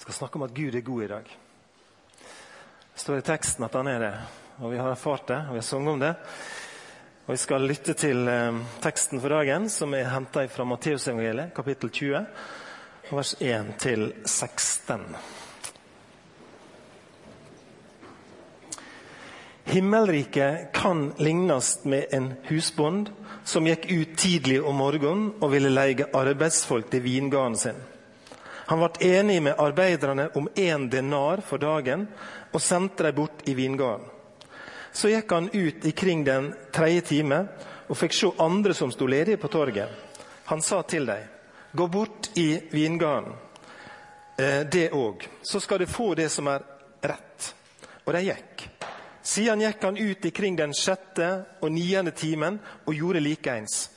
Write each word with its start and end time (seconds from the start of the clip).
Jeg 0.00 0.06
skal 0.06 0.14
snakke 0.16 0.38
om 0.38 0.46
at 0.46 0.54
Gud 0.56 0.74
er 0.74 0.80
god 0.80 1.02
i 1.04 1.08
dag. 1.10 1.26
Det 2.94 3.00
står 3.02 3.18
i 3.20 3.24
teksten 3.26 3.64
at 3.66 3.74
han 3.76 3.88
er 3.90 3.98
det. 4.00 4.12
Og 4.64 4.70
vi 4.72 4.78
har 4.80 4.88
erfart 4.88 5.26
det, 5.28 5.36
og 5.36 5.52
vi 5.52 5.60
har 5.60 5.66
sunget 5.66 5.92
om 5.92 6.00
det. 6.00 6.12
Og 7.26 7.32
Vi 7.32 7.36
skal 7.36 7.66
lytte 7.68 7.92
til 7.92 8.28
eh, 8.28 8.62
teksten 8.80 9.20
for 9.20 9.28
dagen, 9.28 9.68
som 9.68 9.92
er 9.94 10.08
henta 10.08 10.46
fra 10.48 10.64
Matteusevangeliet, 10.64 11.52
kapittel 11.52 11.92
20, 11.92 12.24
vers 13.10 13.34
1 13.40 13.74
til 13.78 14.06
16. 14.24 15.04
Himmelriket 19.68 20.72
kan 20.72 21.10
lignes 21.18 21.84
med 21.84 22.08
en 22.16 22.32
husbond 22.48 23.12
som 23.44 23.68
gikk 23.68 23.90
ut 23.92 24.16
tidlig 24.16 24.62
om 24.64 24.80
morgenen 24.80 25.34
og 25.42 25.52
ville 25.52 25.76
leie 25.76 26.08
arbeidsfolk 26.16 26.88
til 26.88 27.04
vingarden 27.04 27.64
sin. 27.68 27.89
Han 28.70 28.78
ble 28.78 29.08
enig 29.18 29.40
med 29.42 29.58
arbeiderne 29.58 30.28
om 30.38 30.48
én 30.54 30.84
denar 30.90 31.40
for 31.42 31.58
dagen 31.58 32.04
og 32.52 32.62
sendte 32.62 33.02
dem 33.02 33.16
bort 33.16 33.42
i 33.50 33.54
vingarden. 33.58 34.04
Så 34.92 35.10
gikk 35.10 35.32
han 35.34 35.48
ut 35.50 35.86
ikring 35.90 36.22
den 36.24 36.52
tredje 36.70 37.00
time 37.08 37.40
og 37.90 37.98
fikk 37.98 38.14
se 38.14 38.30
andre 38.38 38.74
som 38.74 38.92
sto 38.94 39.10
ledige 39.10 39.42
på 39.42 39.50
torget. 39.50 39.90
Han 40.52 40.62
sa 40.62 40.82
til 40.86 41.10
dem, 41.10 41.26
gå 41.72 41.86
bort 41.90 42.30
i 42.38 42.60
vingarden, 42.70 43.32
eh, 44.38 44.62
det 44.62 44.92
òg, 44.94 45.26
så 45.42 45.60
skal 45.60 45.78
du 45.78 45.86
få 45.86 46.14
det 46.14 46.28
som 46.30 46.46
er 46.46 46.62
rett. 47.02 47.54
Og 48.06 48.14
de 48.14 48.22
gikk. 48.30 48.68
Siden 49.22 49.66
gikk 49.66 49.82
han 49.82 49.98
ut 49.98 50.24
ikring 50.30 50.56
den 50.56 50.74
sjette 50.78 51.32
og 51.60 51.72
niende 51.72 52.14
timen 52.14 52.62
og 52.86 52.94
gjorde 52.94 53.26
likeens. 53.26 53.90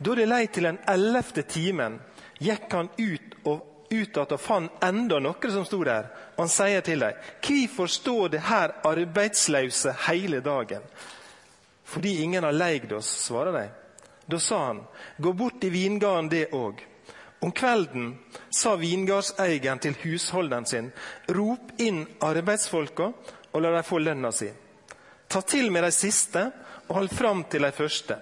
Da 0.00 0.14
det 0.16 0.26
lei 0.28 0.46
til 0.46 0.72
den 0.72 0.80
ellevte 0.88 1.42
timen, 1.42 2.00
gikk 2.40 2.72
han 2.72 2.88
ut 2.96 3.44
og 3.44 3.69
ut 3.90 4.16
at 4.16 4.32
og 4.32 4.40
fant 4.40 4.84
enda 4.86 5.18
noen 5.20 5.52
som 5.52 5.64
sto 5.66 5.80
der. 5.84 6.08
Og 6.36 6.44
han 6.44 6.52
sier 6.52 6.84
til 6.86 7.02
dem, 7.02 7.18
hvorfor 7.42 7.90
står 7.90 8.28
det 8.34 8.44
her 8.46 8.76
arbeidsløse 8.86 9.96
hele 10.06 10.40
dagen? 10.40 10.84
Fordi 11.84 12.20
ingen 12.22 12.44
har 12.44 12.54
leid 12.54 12.92
oss, 12.92 13.08
svarer 13.26 13.52
de. 13.52 13.66
Da 14.30 14.38
sa 14.38 14.66
han, 14.66 14.84
gå 15.18 15.32
bort 15.32 15.64
i 15.64 15.72
vingarden 15.74 16.30
det 16.30 16.52
òg. 16.54 16.84
Om 17.40 17.52
kvelden 17.56 18.12
sa 18.50 18.76
vingardseieren 18.76 19.80
til 19.80 19.96
husholderen 20.02 20.66
sin, 20.68 20.90
rop 21.28 21.72
inn 21.80 22.04
arbeidsfolka 22.20 23.08
og 23.50 23.62
la 23.62 23.72
dem 23.74 23.86
få 23.86 23.98
lønna 23.98 24.30
si. 24.32 24.50
Ta 25.26 25.40
til 25.42 25.70
med 25.72 25.82
de 25.86 25.90
siste 25.94 26.44
og 26.86 26.96
hold 26.98 27.14
fram 27.16 27.44
til 27.50 27.64
de 27.66 27.72
første. 27.72 28.18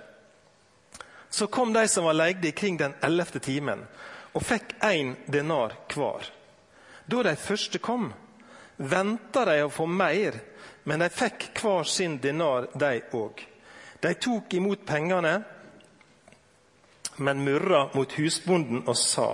Så 1.30 1.46
kom 1.52 1.72
de 1.72 1.84
som 1.88 2.06
var 2.08 2.16
leide 2.16 2.52
kring 2.56 2.78
den 2.80 2.94
ellevte 3.04 3.40
timen, 3.42 3.84
og 4.32 4.44
fikk 4.44 4.76
én 4.84 5.14
denar 5.26 5.74
hver. 5.94 6.28
Da 7.06 7.22
de 7.22 7.36
første 7.36 7.78
kom, 7.78 8.10
venta 8.76 9.44
de 9.48 9.62
å 9.64 9.72
få 9.72 9.86
mer, 9.86 10.36
men 10.84 11.00
de 11.02 11.08
fikk 11.12 11.50
hver 11.60 11.88
sin 11.88 12.18
denar, 12.20 12.68
de 12.74 13.00
òg. 13.16 13.40
De 14.00 14.12
tok 14.14 14.54
imot 14.54 14.84
pengene, 14.86 15.34
men 17.18 17.42
murra 17.44 17.88
mot 17.94 18.12
husbonden 18.18 18.84
og 18.86 18.96
sa:" 18.96 19.30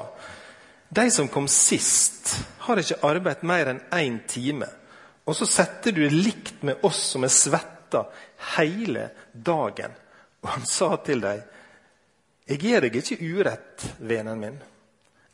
De 0.88 1.10
som 1.10 1.28
kom 1.28 1.48
sist, 1.48 2.36
har 2.58 2.78
ikke 2.78 3.02
arbeidet 3.02 3.42
mer 3.42 3.66
enn 3.66 3.80
én 3.90 4.20
time. 4.28 4.68
Og 5.26 5.36
så 5.36 5.46
setter 5.46 5.92
du 5.92 6.04
likt 6.08 6.62
med 6.62 6.84
oss 6.86 7.00
som 7.14 7.24
er 7.24 7.32
svetta 7.32 8.04
hele 8.54 9.08
dagen. 9.32 9.90
Og 10.42 10.48
han 10.48 10.66
sa 10.66 10.96
til 10.96 11.20
dem, 11.24 11.42
jeg 12.46 12.60
gir 12.60 12.84
deg 12.84 12.96
ikke 13.00 13.18
urett, 13.24 13.86
vennen 13.98 14.38
min. 14.40 14.60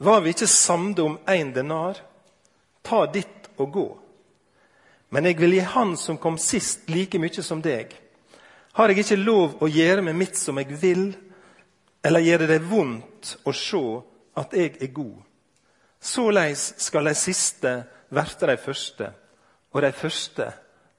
Var 0.02 0.20
vi 0.20 0.32
ikke 0.32 0.46
samde 0.48 1.02
om 1.04 1.18
én 1.28 1.50
denar? 1.52 1.98
Ta 2.82 3.04
ditt 3.12 3.50
og 3.60 3.72
gå. 3.72 3.88
Men 5.12 5.26
jeg 5.28 5.36
vil 5.36 5.58
gi 5.58 5.64
han 5.74 5.92
som 6.00 6.16
kom 6.16 6.38
sist, 6.40 6.86
like 6.88 7.18
mye 7.20 7.42
som 7.44 7.60
deg. 7.60 7.92
Har 8.78 8.88
jeg 8.88 9.02
ikke 9.02 9.18
lov 9.20 9.58
å 9.60 9.68
gjøre 9.68 10.00
med 10.06 10.16
mitt 10.16 10.38
som 10.40 10.56
jeg 10.56 10.72
vil, 10.80 11.10
eller 12.00 12.24
gjør 12.24 12.44
det 12.44 12.48
deg 12.54 12.68
vondt 12.70 13.34
å 13.44 13.52
se 13.52 13.82
at 14.40 14.56
jeg 14.56 14.78
er 14.80 14.92
god? 14.96 15.18
Såleis 16.00 16.62
skal 16.80 17.10
de 17.10 17.14
siste 17.18 17.74
verte 18.08 18.48
de 18.48 18.56
første, 18.56 19.10
og 19.74 19.84
de 19.84 19.92
første 19.92 20.46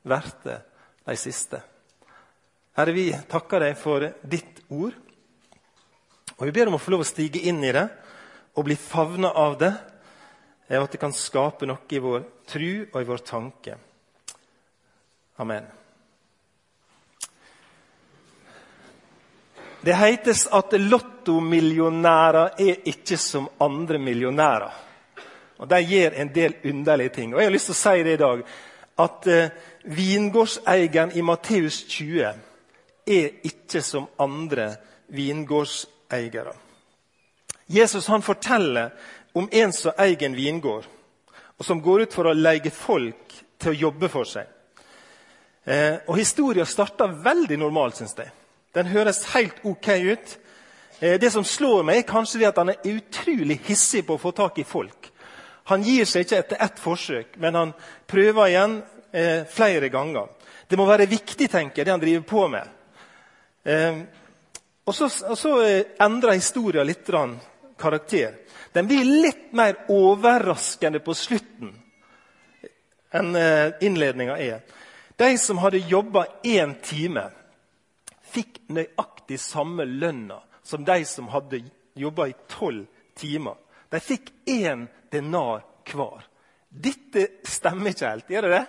verte 0.06 0.60
de 1.08 1.16
siste. 1.18 1.64
Herre, 2.78 2.94
vi 2.94 3.08
takker 3.34 3.66
deg 3.66 3.74
for 3.82 4.06
ditt 4.22 4.62
ord. 4.70 4.94
Og 6.38 6.46
vi 6.46 6.54
ber 6.54 6.70
om 6.70 6.78
å 6.78 6.84
få 6.84 6.94
lov 6.94 7.02
å 7.02 7.10
stige 7.10 7.42
inn 7.50 7.66
i 7.66 7.74
det 7.74 7.88
og 8.56 8.66
bli 8.68 8.76
favna 8.76 9.32
av 9.32 9.58
det, 9.60 9.74
og 10.72 10.84
at 10.86 10.94
det 10.96 11.02
kan 11.02 11.14
skape 11.16 11.68
noe 11.68 11.88
i 11.92 12.00
vår 12.00 12.24
tru 12.48 12.72
og 12.94 12.98
i 13.02 13.08
vår 13.08 13.24
tanke. 13.28 13.76
Amen. 15.42 15.66
Det 19.82 19.98
heites 19.98 20.46
at 20.54 20.76
lottomillionærer 20.78 22.60
er 22.62 22.88
ikke 22.92 23.18
som 23.18 23.50
andre 23.60 23.98
millionærer. 23.98 24.72
Og 25.58 25.70
De 25.70 25.80
gjør 25.82 26.12
en 26.22 26.30
del 26.34 26.56
underlige 26.66 27.10
ting. 27.10 27.34
Og 27.34 27.40
Jeg 27.40 27.48
har 27.48 27.54
lyst 27.54 27.66
til 27.66 27.78
å 27.78 27.82
si 27.82 28.04
det 28.04 28.14
i 28.14 28.22
dag, 28.22 28.44
at 29.02 29.28
eh, 29.28 29.52
vingårdseieren 29.84 31.14
i 31.18 31.22
Matteus 31.26 31.84
20 31.90 32.34
er 33.08 33.30
ikke 33.48 33.82
som 33.82 34.08
andre 34.20 34.76
vingårdseiere. 35.08 36.54
Jesus 37.72 38.08
han 38.12 38.22
forteller 38.22 38.92
om 39.34 39.50
en 39.52 39.74
som 39.74 39.96
eier 39.98 40.26
en 40.28 40.36
vingård, 40.36 40.88
og 41.58 41.66
som 41.66 41.82
går 41.82 42.06
ut 42.06 42.14
for 42.14 42.28
å 42.28 42.36
leie 42.36 42.72
folk 42.74 43.36
til 43.62 43.72
å 43.72 43.80
jobbe 43.88 44.10
for 44.12 44.28
seg. 44.28 44.48
Eh, 45.64 46.02
og 46.08 46.18
Historien 46.18 46.66
starter 46.66 47.14
veldig 47.24 47.60
normalt, 47.62 48.00
syns 48.00 48.18
jeg. 48.18 48.32
Den 48.74 48.90
høres 48.90 49.24
helt 49.36 49.62
ok 49.68 49.90
ut. 50.10 50.38
Eh, 51.00 51.20
det 51.22 51.32
som 51.32 51.46
slår 51.46 51.86
meg, 51.86 52.02
er 52.02 52.10
kanskje 52.10 52.42
det 52.42 52.50
at 52.50 52.62
han 52.62 52.74
er 52.74 52.92
utrolig 52.92 53.60
hissig 53.68 54.04
på 54.08 54.18
å 54.18 54.22
få 54.22 54.34
tak 54.36 54.58
i 54.60 54.68
folk. 54.68 55.12
Han 55.70 55.84
gir 55.86 56.08
seg 56.10 56.26
ikke 56.26 56.40
etter 56.42 56.64
ett 56.66 56.80
forsøk, 56.82 57.38
men 57.40 57.56
han 57.56 57.74
prøver 58.10 58.50
igjen 58.50 58.80
eh, 59.14 59.44
flere 59.48 59.92
ganger. 59.94 60.32
Det 60.68 60.80
må 60.80 60.88
være 60.90 61.10
viktig, 61.12 61.50
tenker 61.52 61.82
jeg, 61.82 61.86
det 61.86 61.94
han 61.94 62.02
driver 62.02 62.26
på 62.28 62.48
med. 62.52 62.74
Eh, 63.64 64.02
og 64.88 64.96
så, 64.98 65.10
så 65.10 65.54
eh, 65.62 65.94
endrer 66.02 66.40
historien 66.40 66.88
litt 66.88 67.06
karakter. 67.82 68.38
Den 68.72 68.88
blir 68.88 69.06
litt 69.06 69.50
mer 69.58 69.82
overraskende 69.92 71.02
på 71.04 71.16
slutten 71.18 71.74
enn 73.12 73.36
eh, 73.36 73.74
innledninga 73.84 74.38
er. 74.40 74.62
De 75.20 75.38
som 75.38 75.60
hadde 75.62 75.84
jobba 75.92 76.26
én 76.48 76.78
time, 76.86 77.26
fikk 78.32 78.62
nøyaktig 78.72 79.40
samme 79.44 79.86
lønna 79.86 80.40
som 80.64 80.86
de 80.88 81.02
som 81.06 81.28
hadde 81.34 81.64
jobba 82.00 82.30
i 82.32 82.36
tolv 82.48 82.86
timer. 83.20 83.58
De 83.92 84.00
fikk 84.00 84.32
én 84.48 84.88
denar 85.12 85.66
hver. 85.92 86.24
Dette 86.70 87.28
stemmer 87.44 87.92
ikke 87.92 88.14
helt, 88.14 88.32
gjør 88.32 88.48
det 88.48 88.54
det? 88.56 88.66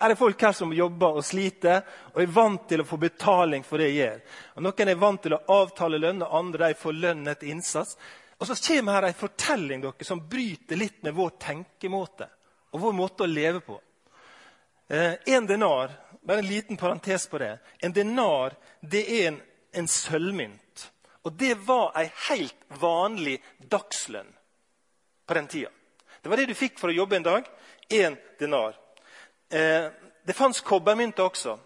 Er 0.00 0.08
det 0.08 0.16
folk 0.16 0.42
her 0.42 0.52
som 0.56 0.72
jobber 0.72 1.18
og 1.20 1.24
sliter 1.24 1.82
og 2.14 2.22
er 2.22 2.32
vant 2.32 2.62
til 2.68 2.80
å 2.80 2.86
få 2.88 2.96
betaling 2.96 3.64
for 3.66 3.82
det 3.82 3.90
de 3.90 3.98
gjør? 3.98 4.22
Og 4.56 4.64
Noen 4.64 4.88
er 4.88 5.02
vant 5.02 5.20
til 5.20 5.34
å 5.36 5.42
avtale 5.60 6.00
lønn, 6.00 6.22
og 6.24 6.36
andre 6.38 6.70
får 6.80 6.96
lønn 6.96 7.28
etter 7.28 7.50
innsats. 7.52 7.98
Og 8.40 8.48
Så 8.48 8.56
kommer 8.64 8.96
her 8.96 9.10
en 9.10 9.18
fortelling 9.20 9.84
dere, 9.84 10.08
som 10.08 10.24
bryter 10.28 10.80
litt 10.80 11.02
med 11.04 11.14
vår 11.14 11.36
tenkemåte 11.44 12.30
og 12.72 12.80
vår 12.80 12.96
måte 12.96 13.26
å 13.26 13.28
leve 13.28 13.60
på. 13.60 13.76
Eh, 14.88 15.20
en 15.34 15.46
denar, 15.46 15.92
bare 16.24 16.38
en 16.38 16.48
liten 16.48 16.80
parentes 16.80 17.26
på 17.26 17.38
det. 17.38 17.58
En 17.84 17.92
denar 17.92 18.56
det 18.80 19.04
er 19.04 19.28
en, 19.28 19.40
en 19.72 19.88
sølvmynt. 19.88 20.86
Og 21.28 21.36
det 21.36 21.58
var 21.68 21.92
ei 22.00 22.06
helt 22.30 22.56
vanlig 22.80 23.36
dagslønn 23.68 24.32
på 25.26 25.36
den 25.36 25.46
tida. 25.52 25.68
Det 26.22 26.32
var 26.32 26.40
det 26.40 26.48
du 26.48 26.56
fikk 26.56 26.80
for 26.80 26.88
å 26.88 26.96
jobbe 26.96 27.20
en 27.20 27.28
dag. 27.28 27.56
Én 27.92 28.16
denar. 28.40 28.79
Eh, 29.50 29.90
det 30.22 30.32
fantes 30.32 30.60
kobbermynter 30.60 31.22
også. 31.22 31.58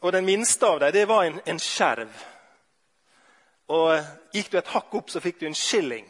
Og 0.00 0.12
Den 0.12 0.24
minste 0.24 0.66
av 0.66 0.80
dem 0.92 1.08
var 1.08 1.24
en, 1.24 1.40
en 1.44 1.58
skjerv. 1.60 2.24
Og 3.68 3.94
eh, 3.94 4.12
Gikk 4.32 4.50
du 4.50 4.58
et 4.58 4.72
hakk 4.72 4.94
opp, 4.96 5.10
så 5.12 5.20
fikk 5.20 5.42
du 5.42 5.46
en 5.46 5.58
skilling 5.58 6.08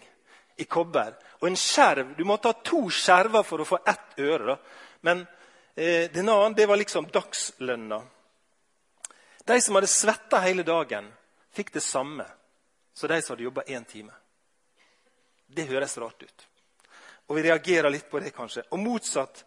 i 0.57 0.65
kobber. 0.65 1.17
Og 1.43 1.49
en 1.49 1.59
skjerv, 1.59 2.15
Du 2.17 2.25
måtte 2.25 2.49
ha 2.49 2.61
to 2.63 2.87
skjerver 2.91 3.43
for 3.43 3.61
å 3.61 3.67
få 3.69 3.81
ett 3.85 4.19
øre. 4.19 4.55
da. 4.55 4.57
Men 5.01 5.27
eh, 5.75 6.11
den 6.11 6.29
andre 6.29 6.55
det 6.63 6.67
var 6.71 6.79
liksom 6.79 7.11
dagslønna. 7.11 8.03
De 9.45 9.61
som 9.61 9.75
hadde 9.75 9.91
svetta 9.91 10.39
hele 10.41 10.63
dagen, 10.63 11.11
fikk 11.53 11.75
det 11.75 11.83
samme 11.83 12.25
som 12.95 13.11
de 13.11 13.19
som 13.23 13.35
hadde 13.35 13.45
jobba 13.45 13.67
én 13.67 13.85
time. 13.85 14.13
Det 15.47 15.67
høres 15.67 15.99
rart 15.99 16.23
ut. 16.23 16.47
Og 17.27 17.37
vi 17.37 17.43
reagerer 17.43 17.91
litt 17.91 18.07
på 18.11 18.21
det, 18.23 18.31
kanskje. 18.31 18.63
Og 18.71 18.79
motsatt 18.79 19.45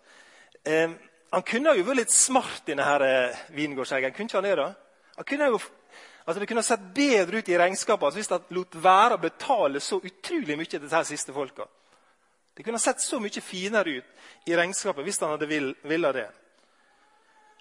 Eh, 0.68 0.92
han 1.30 1.44
kunne 1.48 1.76
jo 1.78 1.86
vært 1.88 2.02
litt 2.02 2.14
smart, 2.14 2.66
denne 2.68 2.84
her 2.84 3.04
eh. 3.06 3.42
Kunne 3.48 4.28
ikke 4.28 4.38
han 4.38 4.48
det? 4.48 4.56
da? 4.60 4.68
Han 5.18 5.28
kunne 5.28 5.50
jo, 5.54 5.60
altså 6.26 6.40
Det 6.40 6.48
kunne 6.48 6.64
sett 6.64 6.88
bedre 6.96 7.40
ut 7.40 7.50
i 7.50 7.58
regnskapet 7.58 8.06
altså 8.06 8.20
hvis 8.20 8.32
han 8.32 8.48
lot 8.56 8.76
være 8.84 9.16
å 9.16 9.22
betale 9.22 9.80
så 9.80 10.00
utrolig 10.04 10.58
mye 10.58 10.72
til 10.72 10.84
disse 10.84 11.04
siste 11.12 11.36
folka. 11.36 11.68
Det 12.58 12.66
kunne 12.66 12.82
sett 12.82 13.02
så 13.02 13.20
mye 13.22 13.42
finere 13.44 14.00
ut 14.00 14.50
i 14.50 14.56
regnskapet 14.58 15.06
hvis 15.06 15.20
han 15.22 15.36
hadde 15.36 15.50
vill, 15.50 15.72
ville 15.88 16.12
det. 16.16 16.28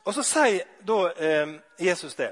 Og 0.06 0.14
så 0.14 0.22
sier 0.24 0.66
da 0.86 0.98
eh, 1.12 1.54
Jesus 1.82 2.14
det. 2.18 2.30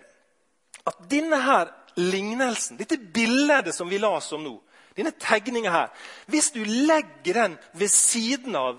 At 0.87 1.03
denne 1.11 1.41
her 1.43 1.71
lignelsen, 1.99 2.79
dette 2.79 2.99
bildet 2.99 3.75
som 3.75 3.91
vi 3.91 4.01
las 4.03 4.33
om 4.35 4.43
nå, 4.43 4.55
denne 4.95 5.11
tegninga 5.19 5.71
her 5.75 6.11
Hvis 6.31 6.53
du 6.55 6.61
legger 6.65 7.35
den 7.35 7.57
ved 7.73 7.91
siden 7.91 8.55
av 8.57 8.79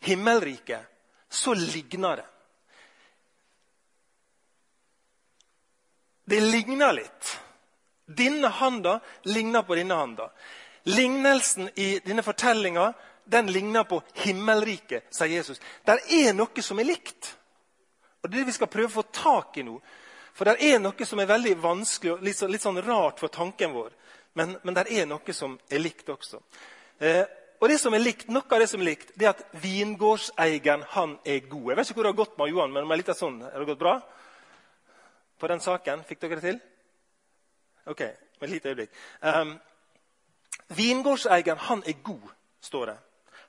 himmelriket, 0.00 0.80
så 1.36 1.54
ligner 1.54 2.16
det. 2.16 2.26
Det 6.26 6.40
ligner 6.40 6.92
litt. 6.92 7.40
Denne 8.06 8.48
handa 8.48 9.00
ligner 9.22 9.62
på 9.62 9.74
denne 9.74 9.94
handa. 9.94 10.30
Lignelsen 10.82 11.70
i 11.74 11.98
denne 12.04 12.22
fortellinga 12.22 12.92
den 13.24 13.46
ligner 13.52 13.84
på 13.84 14.02
himmelriket, 14.14 15.06
sier 15.10 15.26
Jesus. 15.26 15.60
Der 15.84 15.98
er 16.14 16.34
noe 16.34 16.62
som 16.62 16.78
er 16.78 16.86
likt. 16.86 17.32
Og 18.22 18.30
Det 18.30 18.36
er 18.36 18.40
det 18.40 18.50
vi 18.50 18.54
skal 18.58 18.70
prøve 18.70 18.90
å 18.90 18.96
få 19.00 19.06
tak 19.10 19.58
i 19.58 19.64
nå. 19.66 19.80
For 20.34 20.46
det 20.46 20.56
er 20.62 20.78
noe 20.82 21.06
som 21.06 21.20
er 21.20 21.30
veldig 21.30 21.56
vanskelig 21.62 22.12
og 22.12 22.22
litt, 22.22 22.38
så, 22.38 22.46
litt 22.50 22.62
sånn 22.62 22.82
rart 22.82 23.22
for 23.22 23.32
tanken 23.32 23.74
vår. 23.74 23.90
Men, 24.38 24.58
men 24.62 24.76
det 24.76 24.86
er 24.92 25.06
noe 25.10 25.34
som 25.34 25.56
er 25.70 25.82
likt 25.82 26.10
også. 26.12 26.42
Eh, 26.98 27.22
og 27.60 27.68
det 27.70 27.78
som 27.80 27.94
er 27.94 28.02
likt, 28.02 28.28
Noe 28.28 28.44
av 28.52 28.60
det 28.60 28.68
som 28.68 28.82
er 28.82 28.90
likt, 28.90 29.12
det 29.16 29.26
er 29.26 29.34
at 29.34 29.44
vingårdseieren 29.62 30.84
han 30.92 31.16
er 31.24 31.46
god. 31.48 31.70
Jeg 31.70 31.78
vet 31.78 31.90
ikke 31.90 31.98
hvor 32.00 32.08
det 32.08 32.12
har 32.12 32.20
gått 32.24 32.38
med 32.38 32.52
Johan, 32.52 32.74
men 32.74 32.88
med 32.88 33.00
litt 33.00 33.12
av 33.12 33.18
sånn, 33.18 33.38
har 33.44 33.62
det 33.62 33.70
gått 33.70 33.80
bra? 33.80 33.94
På 35.40 35.48
den 35.50 35.62
saken? 35.64 36.04
Fikk 36.08 36.20
dere 36.24 36.40
det 36.40 36.44
til? 36.44 36.60
Ok, 37.86 38.02
med 38.40 38.48
et 38.48 38.54
lite 38.56 38.72
øyeblikk. 38.72 39.00
Um, 39.22 39.56
Vingårdseieren 40.76 41.58
han 41.68 41.82
er 41.86 41.98
god, 42.02 42.28
står 42.60 42.86
det. 42.86 42.96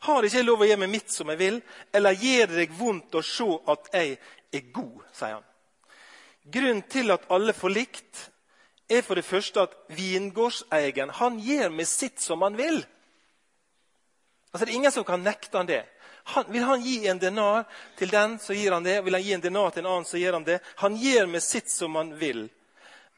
Har 0.05 0.23
ikke 0.23 0.37
jeg 0.37 0.45
lov 0.45 0.61
å 0.61 0.67
gjøre 0.69 0.81
meg 0.83 0.91
mitt 0.93 1.13
som 1.13 1.29
jeg 1.33 1.39
vil, 1.39 1.61
eller 1.95 2.19
gjør 2.21 2.51
det 2.51 2.59
deg 2.61 2.75
vondt 2.77 3.15
å 3.17 3.23
se 3.25 3.47
at 3.73 3.89
jeg 3.93 4.17
er 4.53 4.67
god? 4.73 4.99
sier 5.13 5.39
han. 5.39 5.47
Grunnen 6.47 6.83
til 6.87 7.11
at 7.11 7.25
alle 7.33 7.55
får 7.57 7.73
likt, 7.73 8.27
er 8.87 9.01
for 9.03 9.19
det 9.19 9.25
første 9.27 9.65
at 9.65 9.73
vingårdseieren 9.91 11.09
han 11.17 11.41
gjør 11.43 11.73
med 11.73 11.89
sitt 11.89 12.21
som 12.23 12.45
han 12.45 12.55
vil. 12.59 12.85
Altså 14.51 14.65
Det 14.65 14.71
er 14.71 14.75
ingen 14.75 14.91
som 14.91 15.03
kan 15.03 15.23
nekte 15.23 15.57
han 15.57 15.69
det. 15.69 15.85
Han, 16.23 16.45
vil 16.51 16.63
han 16.63 16.81
gi 16.81 17.07
en 17.07 17.19
denar 17.19 17.63
til 17.97 18.09
den, 18.11 18.39
så 18.39 18.53
gir 18.53 18.71
han 18.71 18.83
det. 18.83 19.01
Vil 19.05 19.15
han 19.15 19.23
gi 19.23 19.33
en 19.33 19.41
denar 19.41 19.69
til 19.71 19.85
en 19.85 19.91
annen, 19.91 20.05
så 20.05 20.17
gir 20.17 20.33
han 20.33 20.43
det. 20.43 20.59
Han 20.83 20.95
gjør 20.95 21.27
med 21.27 21.43
sitt 21.43 21.71
som 21.71 21.95
han 21.95 22.15
vil. 22.19 22.49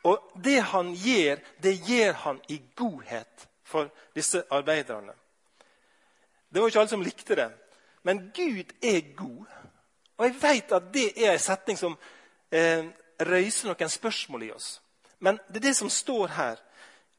Og 0.04 0.32
det 0.36 0.60
han 0.60 0.94
gjør, 0.94 1.40
det 1.58 1.74
gjør 1.90 2.14
han 2.14 2.42
i 2.48 2.62
godhet 2.76 3.48
for 3.64 3.90
disse 4.16 4.44
arbeiderne. 4.52 5.14
Det 6.50 6.62
var 6.62 6.68
ikke 6.68 6.80
alle 6.80 6.90
som 6.90 7.02
likte 7.06 7.36
det. 7.36 7.50
Men 8.04 8.32
Gud 8.36 8.74
er 8.82 9.16
god. 9.16 9.46
Og 10.18 10.26
jeg 10.26 10.36
vet 10.42 10.72
at 10.72 10.94
det 10.94 11.10
er 11.16 11.34
en 11.34 11.40
setning 11.40 11.78
som 11.78 11.98
eh, 12.52 12.86
røyser 13.20 13.70
noen 13.70 13.92
spørsmål 13.92 14.48
i 14.48 14.52
oss. 14.52 14.80
Men 15.20 15.40
det 15.50 15.62
er 15.62 15.70
det 15.70 15.76
som 15.78 15.90
står 15.90 16.28
her. 16.38 16.62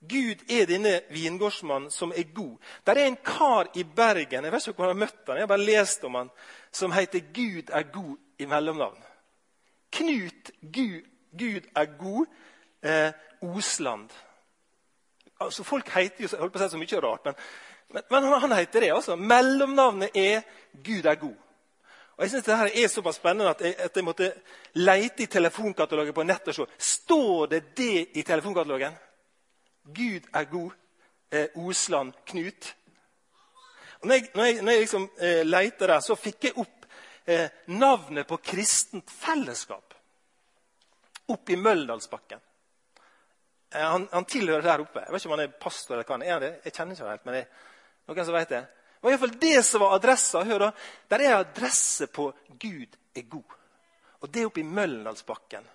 Gud 0.08 0.44
er 0.48 0.64
denne 0.64 1.00
vingårdsmannen 1.12 1.90
som 1.92 2.12
er 2.16 2.32
god. 2.34 2.56
Der 2.86 2.96
er 2.96 3.06
en 3.06 3.18
kar 3.24 3.68
i 3.76 3.84
Bergen 3.84 4.44
jeg 4.44 4.52
vet 4.52 4.68
ikke 4.68 4.80
om 4.80 4.86
jeg 4.86 4.94
har 4.94 5.00
møtt 5.02 5.26
han, 5.26 5.36
jeg 5.36 5.42
har 5.42 5.52
bare 5.52 5.66
lest 5.66 6.04
om 6.04 6.14
han, 6.14 6.30
som 6.72 6.92
heter 6.92 7.20
'Gud 7.20 7.70
er 7.72 7.82
god' 7.92 8.16
i 8.38 8.46
mellomnavn. 8.46 9.04
Knut 9.92 10.50
Gud, 10.72 11.02
Gud 11.38 11.68
er 11.76 11.84
god 11.98 12.26
eh, 12.82 13.12
Osland. 13.42 14.08
Altså, 15.40 15.64
folk 15.64 15.88
heter 15.88 16.24
jo 16.24 16.28
jeg 16.32 16.40
holdt 16.40 16.52
på 16.52 16.58
å 16.58 16.62
si 16.62 16.72
så 16.72 16.80
mye 16.80 17.00
rart, 17.00 17.24
men, 17.24 17.34
men, 17.90 18.02
men 18.10 18.24
han, 18.24 18.40
han, 18.40 18.52
heter 18.52 18.80
det. 18.80 18.92
altså. 18.92 19.16
Mellomnavnet 19.16 20.16
er 20.16 20.42
'Gud 20.84 21.04
er 21.04 21.14
god'. 21.14 21.36
Og 22.16 22.24
jeg 22.24 22.30
synes 22.30 22.44
Dette 22.44 22.82
er 22.82 22.88
såpass 22.88 23.16
spennende 23.16 23.50
at 23.50 23.60
jeg, 23.60 23.74
at 23.78 23.96
jeg 23.96 24.04
måtte 24.04 24.32
leite 24.74 25.22
i 25.22 25.26
telefonkatalogen 25.26 26.12
på 26.12 26.22
nettet 26.22 26.48
og 26.48 26.54
se. 26.54 26.66
Står 26.78 27.46
det 27.46 27.76
det 27.76 28.08
i 28.14 28.22
telefonkatalogen? 28.22 28.92
Gud 29.84 30.28
er 30.32 30.44
god. 30.44 30.76
Eh, 31.30 31.48
Osland 31.54 32.12
Knut. 32.26 32.74
Og 34.00 34.08
når 34.08 34.14
jeg, 34.14 34.28
når 34.34 34.44
jeg, 34.44 34.62
når 34.62 34.72
jeg 34.72 34.80
liksom, 34.80 35.10
eh, 35.20 35.40
leita 35.46 35.86
der, 35.86 36.00
så 36.00 36.16
fikk 36.16 36.44
jeg 36.48 36.56
opp 36.58 36.86
eh, 37.26 37.48
navnet 37.66 38.26
på 38.26 38.40
kristent 38.42 39.10
fellesskap. 39.12 39.94
Opp 41.30 41.50
i 41.50 41.56
Møldalsbakken. 41.56 42.40
Eh, 43.70 43.84
han, 43.84 44.08
han, 44.12 44.24
tilhører 44.24 44.64
der 44.64 44.84
oppe. 44.86 45.04
Jeg 45.04 45.12
vet 45.12 45.22
ikke 45.22 45.32
om 45.32 45.36
han 45.38 45.46
er 45.46 45.58
pastor 45.66 45.94
eller 45.94 46.08
hva 46.08 46.16
han 46.16 46.26
er. 46.26 46.46
Jeg 46.64 46.74
kjenner 46.74 46.96
ikke 46.96 47.10
helt, 47.12 47.26
men 47.28 47.38
det, 47.38 47.44
noen 48.08 48.26
som 48.26 48.38
vet 48.38 48.54
det. 48.54 48.62
Det 49.00 49.06
var 49.06 49.14
iallfall 49.14 49.36
det 49.40 49.58
som 49.64 49.84
var 49.84 49.96
adressa. 49.96 50.44
Hør 50.44 50.64
da, 50.66 50.70
Der 51.10 51.24
er 51.24 51.36
adresse 51.38 52.06
på 52.06 52.32
'Gud 52.48 52.96
er 53.16 53.22
god'. 53.22 53.56
Og 54.20 54.34
det 54.34 54.42
er 54.42 54.46
oppe 54.46 54.60
i 54.60 54.66
Møllendalsbakken 54.66 55.68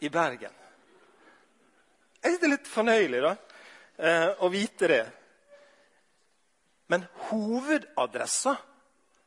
i 0.00 0.08
Bergen. 0.08 0.52
Jeg 2.24 2.32
synes 2.32 2.40
det 2.40 2.46
er 2.46 2.54
litt 2.54 2.68
fornøyelig 2.72 3.18
da, 3.20 3.30
eh, 3.98 4.30
å 4.40 4.48
vite 4.48 4.88
det. 4.88 5.02
Men 6.88 7.04
hovedadressa 7.28 8.54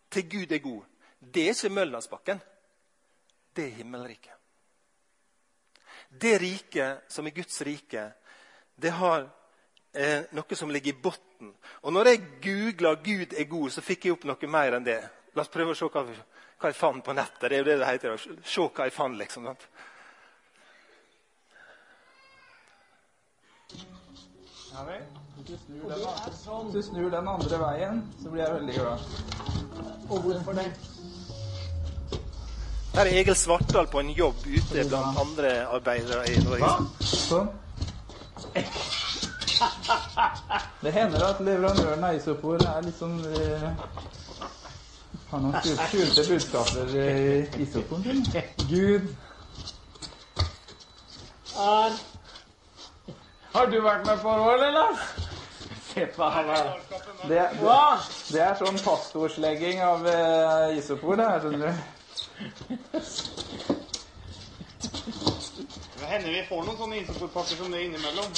til 0.09 0.29
Gud 0.29 0.51
er 0.51 0.63
god, 0.63 0.83
det 1.19 1.43
er 1.43 1.53
ikke 1.53 1.75
Møllersbakken. 1.75 2.41
Det 3.53 3.65
er 3.65 3.77
himmelriket. 3.77 4.33
Det 6.09 6.37
riket 6.41 7.11
som 7.11 7.27
er 7.27 7.35
Guds 7.35 7.61
rike, 7.61 8.07
det 8.75 8.93
har 8.97 9.27
eh, 9.93 10.25
noe 10.31 10.57
som 10.57 10.73
ligger 10.73 10.95
i 10.95 11.01
bunnen. 11.01 11.53
Og 11.85 11.93
når 11.93 12.09
jeg 12.09 12.25
googla 12.41 12.95
'Gud 12.95 13.33
er 13.37 13.43
god', 13.43 13.71
så 13.71 13.81
fikk 13.81 14.05
jeg 14.05 14.13
opp 14.17 14.25
noe 14.25 14.49
mer 14.49 14.73
enn 14.73 14.85
det. 14.85 15.01
La 15.35 15.41
oss 15.41 15.53
prøve 15.53 15.75
å 15.75 15.77
se 15.77 15.85
hva, 15.85 16.01
hva 16.01 16.71
jeg 16.71 16.75
fant 16.81 17.05
på 17.05 17.13
nettet. 17.13 17.49
Det 17.49 17.53
er 17.53 17.61
jo 17.61 17.69
det 17.69 17.77
det 17.77 17.87
heter. 17.91 18.17
Se 18.41 18.61
hva 18.61 18.89
jeg 18.89 18.93
fant, 18.93 19.17
liksom. 19.17 19.45
Sant? 19.45 19.67
Ja 24.77 24.83
vel. 24.85 25.01
Hvis 25.35 25.47
du, 25.47 25.57
snur 25.65 25.89
den, 25.89 26.33
sånn. 26.37 26.67
hvis 26.69 26.85
du 26.85 26.89
snur 26.91 27.09
den 27.09 27.27
andre 27.31 27.57
veien, 27.61 28.01
så 28.21 28.29
blir 28.29 28.43
jeg 28.43 28.53
veldig 28.53 28.73
glad. 28.75 28.97
Og 30.09 30.19
hvorfor 30.21 30.57
det? 30.57 30.65
Her 32.93 33.05
er 33.05 33.17
Egil 33.19 33.35
Svartdal 33.37 33.87
på 33.89 34.03
en 34.03 34.11
jobb 34.13 34.43
ute 34.45 34.83
blant 34.91 35.17
andre 35.21 35.53
arbeidere 35.65 36.19
i 36.29 36.43
Norge. 36.45 36.69
Sånn. 37.01 37.49
Det 40.83 40.93
hender 40.93 41.25
at 41.25 41.41
leverandøren 41.41 42.05
av 42.05 42.19
isopor 42.19 42.61
er 42.61 42.85
litt 42.85 42.99
sånn 42.99 43.15
eh, 43.25 43.63
Har 45.31 45.41
noen 45.41 45.57
skjulte 45.89 46.25
budskaper 46.27 46.93
i 47.01 47.63
isoporen 47.65 48.05
sin. 48.05 48.21
Gud 48.69 49.09
Er 51.57 51.97
Har 53.57 53.67
du 53.67 53.79
vært 53.81 54.05
med 54.05 54.19
på 54.21 54.29
det, 54.37 54.53
eller, 54.53 54.71
Lars? 54.71 54.99
Se 55.87 56.03
på 56.13 56.23
han 56.29 56.45
her. 56.45 56.67
Det, 57.23 57.45
det, 57.57 57.77
det 58.29 58.41
er 58.45 58.51
sånn 58.59 58.75
pastorslegging 58.85 59.81
av 59.81 60.05
uh, 60.05 60.77
isopor, 60.77 61.17
det 61.17 61.25
her, 61.25 61.39
skjønner 61.41 61.65
du. 61.65 61.73
Det 65.97 66.11
hender 66.11 66.29
vi 66.35 66.43
får 66.51 66.61
noen 66.67 66.77
sånne 66.83 67.01
isoporpakker 67.01 67.57
som 67.63 67.73
det 67.73 67.81
innimellom. 67.87 68.29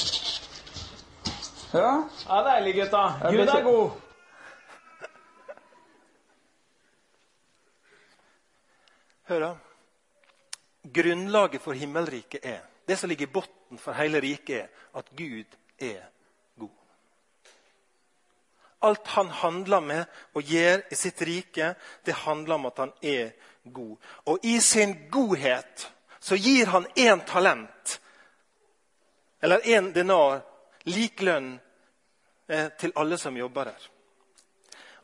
Ja. 1.73 1.91
Ja, 2.23 2.39
deilig, 2.47 2.77
gutta. 2.79 3.03
Jeg 3.25 3.41
Gud 3.41 3.53
er 3.57 3.67
god. 3.67 3.89
Hør 9.33 9.47
da. 9.49 9.53
Grunnlaget 11.01 11.67
for 11.67 11.75
himmelriket 11.75 12.47
er 12.55 12.68
Det 12.89 12.97
som 12.97 13.09
ligger 13.09 13.27
i 13.27 13.29
bunnen 13.29 13.77
for 13.77 13.93
hele 13.93 14.17
riket, 14.21 14.65
er 14.65 14.97
at 14.97 15.09
Gud 15.13 15.57
er 15.77 16.07
god. 16.57 16.71
Alt 18.81 19.11
han 19.13 19.29
handler 19.29 19.83
med 19.85 20.17
og 20.33 20.49
gjør 20.49 20.81
i 20.89 20.97
sitt 20.97 21.21
rike, 21.21 21.75
det 22.05 22.17
handler 22.25 22.55
om 22.55 22.65
at 22.65 22.81
han 22.81 22.95
er 23.05 23.29
god. 23.63 23.93
Og 24.25 24.41
i 24.41 24.57
sin 24.59 24.95
godhet 25.13 25.85
så 26.19 26.33
gir 26.35 26.73
han 26.73 26.89
én 26.97 27.21
talent, 27.29 28.01
eller 29.41 29.69
én 29.69 29.93
denar, 29.93 30.41
lik 30.89 31.21
lønn 31.21 31.59
eh, 32.47 32.73
til 32.73 32.97
alle 32.97 33.21
som 33.21 33.37
jobber 33.37 33.69
der. 33.69 33.89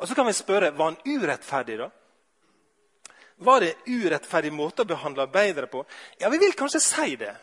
Og 0.01 0.08
så 0.08 0.18
kan 0.18 0.25
vi 0.25 0.34
spørre 0.34 0.74
var 0.74 0.96
han 0.96 1.04
urettferdig, 1.06 1.84
da? 1.86 1.92
Var 3.38 3.62
det 3.62 3.75
urettferdig 3.86 4.58
måte 4.58 4.82
å 4.82 4.89
behandle 4.89 5.30
arbeidere 5.30 5.70
på? 5.70 5.86
Ja, 6.18 6.34
Vi 6.34 6.42
vil 6.42 6.58
kanskje 6.58 6.82
si 6.82 7.15
det. 7.15 7.36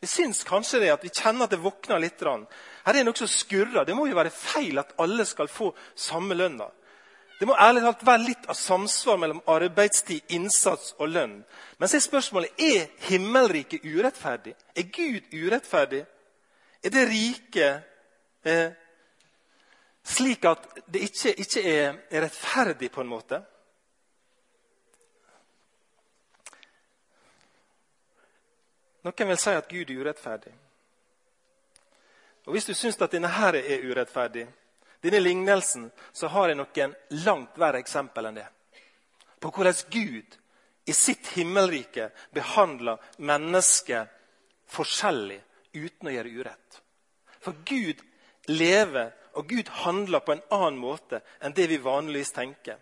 Vi 0.00 0.06
syns 0.06 0.44
kanskje 0.46 0.80
det, 0.80 0.90
at 0.94 1.04
vi 1.04 1.10
kjenner 1.10 1.48
at 1.48 1.54
det 1.54 1.60
våkner 1.62 1.98
litt. 2.02 2.22
Her 2.22 2.96
er 2.96 3.06
noe 3.06 3.18
som 3.18 3.30
skurrer. 3.30 3.84
Det 3.84 3.96
må 3.98 4.06
jo 4.06 4.18
være 4.18 4.34
feil 4.34 4.78
at 4.78 4.94
alle 5.02 5.26
skal 5.26 5.50
få 5.50 5.72
samme 5.98 6.36
lønna. 6.38 6.68
Det 7.38 7.46
må 7.46 7.54
ærlig 7.54 7.84
talt 7.84 8.06
være 8.06 8.24
litt 8.24 8.48
av 8.50 8.56
samsvar 8.58 9.18
mellom 9.22 9.40
arbeidstid, 9.46 10.26
innsats 10.34 10.94
og 10.98 11.12
lønn. 11.14 11.36
Men 11.78 11.90
så 11.90 11.98
er 11.98 12.06
spørsmålet 12.06 12.62
er 12.62 12.88
himmelriket 13.10 13.86
urettferdig. 13.86 14.54
Er 14.74 14.88
Gud 14.94 15.34
urettferdig? 15.34 16.02
Er 16.82 16.94
det 16.94 17.06
rike 17.10 17.70
eh, 18.42 18.68
Slik 20.08 20.44
at 20.48 20.62
det 20.88 21.02
ikke, 21.04 21.34
ikke 21.36 21.62
er 21.68 22.22
rettferdig, 22.22 22.88
på 22.90 23.02
en 23.02 23.10
måte. 23.10 23.42
Noen 29.06 29.28
vil 29.30 29.38
si 29.38 29.54
at 29.54 29.68
Gud 29.70 29.90
er 29.90 30.00
urettferdig. 30.00 30.52
Og 32.46 32.52
Hvis 32.52 32.64
du 32.64 32.74
syns 32.74 32.96
at 33.02 33.12
denne 33.12 33.28
her 33.28 33.54
er 33.54 33.84
urettferdig, 33.84 34.46
denne 35.02 35.20
lignelsen, 35.20 35.90
så 36.12 36.28
har 36.28 36.48
jeg 36.48 36.58
noen 36.58 36.94
langt 37.24 37.58
verre 37.60 37.78
eksempel 37.78 38.26
enn 38.26 38.38
det. 38.40 38.46
På 39.38 39.52
hvordan 39.54 39.76
Gud 39.92 40.38
i 40.88 40.94
sitt 40.96 41.28
himmelrike 41.36 42.08
behandler 42.34 42.98
mennesker 43.18 44.08
forskjellig 44.72 45.38
uten 45.76 46.08
å 46.08 46.14
gjøre 46.14 46.34
urett. 46.40 46.80
For 47.44 47.54
Gud 47.68 48.00
lever 48.48 49.12
og 49.38 49.46
Gud 49.52 49.68
handler 49.84 50.24
på 50.24 50.34
en 50.34 50.44
annen 50.50 50.80
måte 50.80 51.20
enn 51.44 51.54
det 51.54 51.68
vi 51.70 51.78
vanligvis 51.84 52.32
tenker. 52.34 52.80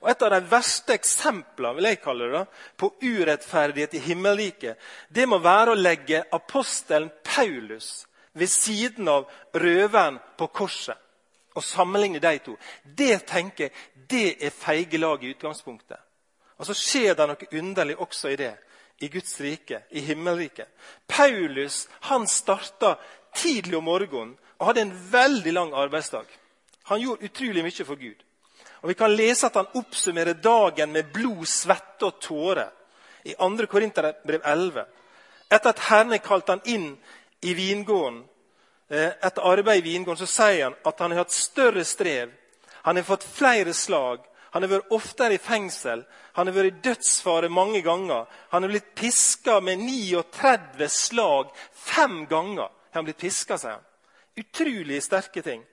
Og 0.00 0.10
Et 0.10 0.22
av 0.22 0.30
de 0.30 0.40
verste 0.50 0.94
eksemplene 0.94 1.76
vil 1.76 1.88
jeg 1.90 2.02
kalle 2.02 2.28
det, 2.32 2.44
på 2.76 2.92
urettferdighet 3.02 3.94
i 3.94 4.04
himmelriket, 4.10 4.76
det 5.08 5.26
må 5.28 5.38
være 5.38 5.72
å 5.72 5.80
legge 5.80 6.24
apostelen 6.32 7.10
Paulus 7.24 8.06
ved 8.36 8.52
siden 8.52 9.08
av 9.08 9.28
røveren 9.54 10.18
på 10.36 10.46
korset 10.52 10.98
og 11.56 11.64
sammenligne 11.64 12.20
de 12.20 12.38
to. 12.44 12.56
Det 12.84 13.24
tenker 13.26 13.64
jeg, 13.64 13.72
det 14.10 14.44
er 14.44 14.52
feige 14.52 15.00
lag 15.00 15.22
i 15.24 15.32
utgangspunktet. 15.32 15.98
Og 16.56 16.68
så 16.68 16.76
skjer 16.76 17.16
det 17.16 17.26
noe 17.28 17.48
underlig 17.58 17.96
også 18.00 18.32
i 18.32 18.38
det, 18.40 18.52
i 19.00 19.08
Guds 19.12 19.34
rike, 19.40 19.82
i 19.90 20.00
himmelriket. 20.04 20.68
Paulus 21.08 21.86
han 22.08 22.26
starta 22.28 22.96
tidlig 23.36 23.76
om 23.76 23.88
morgenen 23.88 24.36
og 24.58 24.70
hadde 24.70 24.86
en 24.86 24.94
veldig 25.12 25.52
lang 25.52 25.74
arbeidsdag. 25.76 26.28
Han 26.92 27.00
gjorde 27.00 27.28
utrolig 27.28 27.64
mye 27.64 27.84
for 27.84 28.00
Gud. 28.00 28.22
Og 28.86 28.90
Vi 28.90 28.94
kan 28.94 29.16
lese 29.16 29.48
at 29.48 29.56
han 29.58 29.66
oppsummerer 29.74 30.36
dagen 30.38 30.92
med 30.94 31.08
blod, 31.10 31.42
svette 31.50 32.06
og 32.06 32.20
tårer 32.22 32.68
i 33.26 33.32
2. 33.34 33.66
Korinterbrev 33.66 34.44
11. 34.46 34.84
Etter 35.50 35.72
at 35.72 35.82
Herren 35.88 36.14
kalt 36.22 36.52
han 36.52 36.62
inn 36.70 36.92
i 37.42 37.54
vingården, 37.58 38.20
eh, 38.88 39.10
etter 39.26 39.42
arbeid 39.42 39.82
i 39.82 39.90
vingården, 39.90 40.20
så 40.22 40.30
sier 40.30 40.62
han 40.68 40.78
at 40.86 41.02
han 41.02 41.10
har 41.10 41.24
hatt 41.24 41.34
større 41.34 41.82
strev. 41.84 42.30
Han 42.86 42.96
har 42.96 43.02
fått 43.02 43.26
flere 43.26 43.74
slag. 43.74 44.22
Han 44.54 44.62
har 44.62 44.70
vært 44.70 44.94
oftere 44.94 45.34
i 45.34 45.42
fengsel. 45.42 46.04
Han 46.38 46.46
har 46.46 46.54
vært 46.54 46.66
i 46.66 46.80
dødsfare 46.86 47.48
mange 47.50 47.82
ganger. 47.82 48.26
Han 48.54 48.62
har 48.62 48.70
blitt 48.70 48.94
piska 48.94 49.60
med 49.60 49.82
39 49.82 50.88
slag 50.88 51.50
fem 51.72 52.26
ganger. 52.26 52.70
Han 52.92 53.02
har 53.02 53.10
blitt 53.10 53.18
piska, 53.18 53.58
sier 53.58 53.80
han. 53.80 53.88
Utrolig 54.36 55.02
sterke 55.02 55.42
ting. 55.42 55.66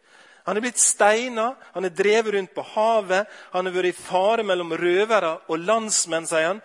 Han 0.43 0.57
er 0.57 0.65
blitt 0.65 0.81
steina, 0.81 1.53
han 1.73 1.87
er 1.87 1.95
drevet 1.95 2.33
rundt 2.35 2.53
på 2.55 2.65
havet, 2.73 3.29
han 3.53 3.67
har 3.67 3.75
vært 3.75 3.93
i 3.93 3.95
fare 3.95 4.43
mellom 4.43 4.73
røvere 4.75 5.37
og 5.47 5.63
landsmenn, 5.63 6.27
sier 6.27 6.49
han. 6.49 6.61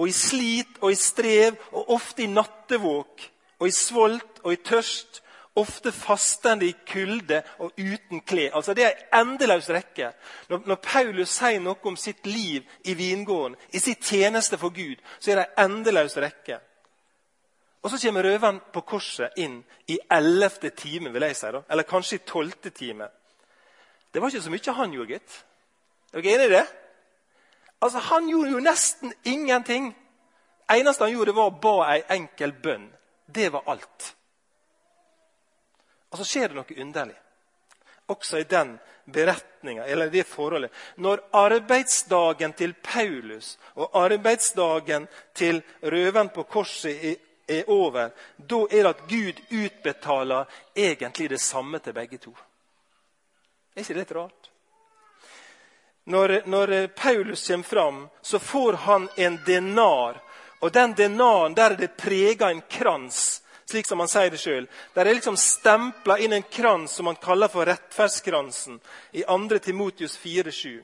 Og 0.00 0.08
i 0.08 0.14
slit 0.16 0.80
og 0.80 0.92
i 0.92 0.98
strev, 0.98 1.56
og 1.72 1.94
ofte 1.96 2.24
i 2.24 2.30
nattevåk, 2.32 3.28
og 3.60 3.68
i 3.68 3.74
svolt 3.76 4.42
og 4.44 4.52
i 4.54 4.62
tørst. 4.64 5.20
Ofte 5.52 5.90
fastende 5.92 6.64
i 6.64 6.72
kulde 6.88 7.42
og 7.60 7.74
uten 7.76 8.22
klær. 8.24 8.54
Altså, 8.56 8.72
det 8.72 8.86
er 8.86 8.94
en 9.12 9.34
endeløs 9.34 9.66
rekke. 9.68 10.06
Når, 10.48 10.62
når, 10.64 10.78
Paulus 10.80 11.34
sier 11.36 11.60
noe 11.60 11.76
om 11.90 11.96
sitt 12.00 12.24
liv 12.24 12.64
i 12.88 12.94
vingården, 12.96 13.58
i 13.68 13.82
sitt 13.84 14.00
tjeneste 14.00 14.56
for 14.56 14.72
Gud, 14.72 15.02
så 15.20 15.34
er 15.34 15.42
det 15.42 15.44
en 15.50 15.74
endeløs 15.74 16.16
rekke. 16.24 16.56
Og 17.82 17.92
så 17.92 18.00
kommer 18.00 18.24
røveren 18.24 18.62
på 18.72 18.80
korset 18.80 19.36
inn 19.42 19.58
i 19.92 19.98
ellevte 20.16 20.70
time, 20.70 21.12
vil 21.12 21.28
jeg 21.28 21.36
si. 21.36 21.52
da. 21.52 21.60
Eller 21.68 21.88
kanskje 21.90 22.16
i 22.16 22.24
tolvte 22.32 22.70
time. 22.70 23.10
Det 24.12 24.20
var 24.20 24.28
ikke 24.28 24.44
så 24.44 24.52
mye 24.52 24.76
han 24.76 24.92
gjorde, 24.92 25.16
gitt. 25.16 25.36
Er 26.12 26.20
dere 26.20 26.34
enig 26.36 26.46
i 26.50 26.54
det? 26.56 26.66
Altså, 27.80 27.98
Han 27.98 28.28
gjorde 28.28 28.50
jo 28.50 28.60
nesten 28.60 29.12
ingenting. 29.24 29.94
Det 30.68 30.80
eneste 30.80 31.04
han 31.04 31.12
gjorde, 31.12 31.32
var 31.32 31.50
å 31.50 31.60
ba 31.60 31.76
ei 31.92 32.02
enkel 32.08 32.52
bønn. 32.52 32.86
Det 33.26 33.48
var 33.52 33.64
alt. 33.66 34.14
Og 36.12 36.20
så 36.20 36.24
skjer 36.28 36.48
det 36.48 36.58
noe 36.60 36.80
underlig. 36.84 37.16
Også 38.12 38.40
i 38.40 38.48
den 38.48 38.76
beretninga, 39.04 39.84
eller 39.84 40.10
det 40.12 40.26
forholdet. 40.28 40.72
Når 40.96 41.24
arbeidsdagen 41.32 42.52
til 42.52 42.74
Paulus 42.74 43.58
og 43.74 43.96
arbeidsdagen 43.96 45.08
til 45.34 45.62
røveren 45.82 46.28
på 46.28 46.44
korset 46.44 47.04
er 47.48 47.68
over, 47.68 48.12
da 48.36 48.62
er 48.70 48.82
det 48.82 48.92
at 48.92 49.04
Gud 49.08 49.42
utbetaler 49.50 50.44
egentlig 50.76 51.30
det 51.30 51.40
samme 51.40 51.78
til 51.78 51.96
begge 51.96 52.18
to. 52.18 52.36
Er 53.74 53.80
ikke 53.80 53.94
det 53.94 54.02
litt 54.02 54.16
rart? 54.16 54.50
Når, 56.04 56.42
når 56.46 56.86
Paulus 56.86 57.46
kommer 57.48 57.64
fram, 57.64 58.08
så 58.22 58.38
får 58.38 58.72
han 58.72 59.08
en 59.16 59.38
denar. 59.46 60.18
Og 60.60 60.72
den 60.72 60.94
denaren 60.98 61.54
der 61.54 61.70
er 61.70 61.76
det 61.76 61.96
prega 61.96 62.50
en 62.50 62.62
krans, 62.70 63.42
slik 63.64 63.86
som 63.86 64.02
han 64.02 64.10
sier 64.10 64.30
det 64.30 64.40
sjøl. 64.42 64.66
Der 64.94 65.06
er 65.06 65.16
liksom 65.16 65.38
stempla 65.40 66.18
inn 66.18 66.34
en 66.36 66.44
krans 66.50 66.98
som 66.98 67.08
han 67.08 67.18
kaller 67.22 67.48
for 67.48 67.66
rettferdskransen 67.66 68.80
i 69.12 69.24
2. 69.24 69.58
Timotius 69.58 70.18
4,7. 70.18 70.82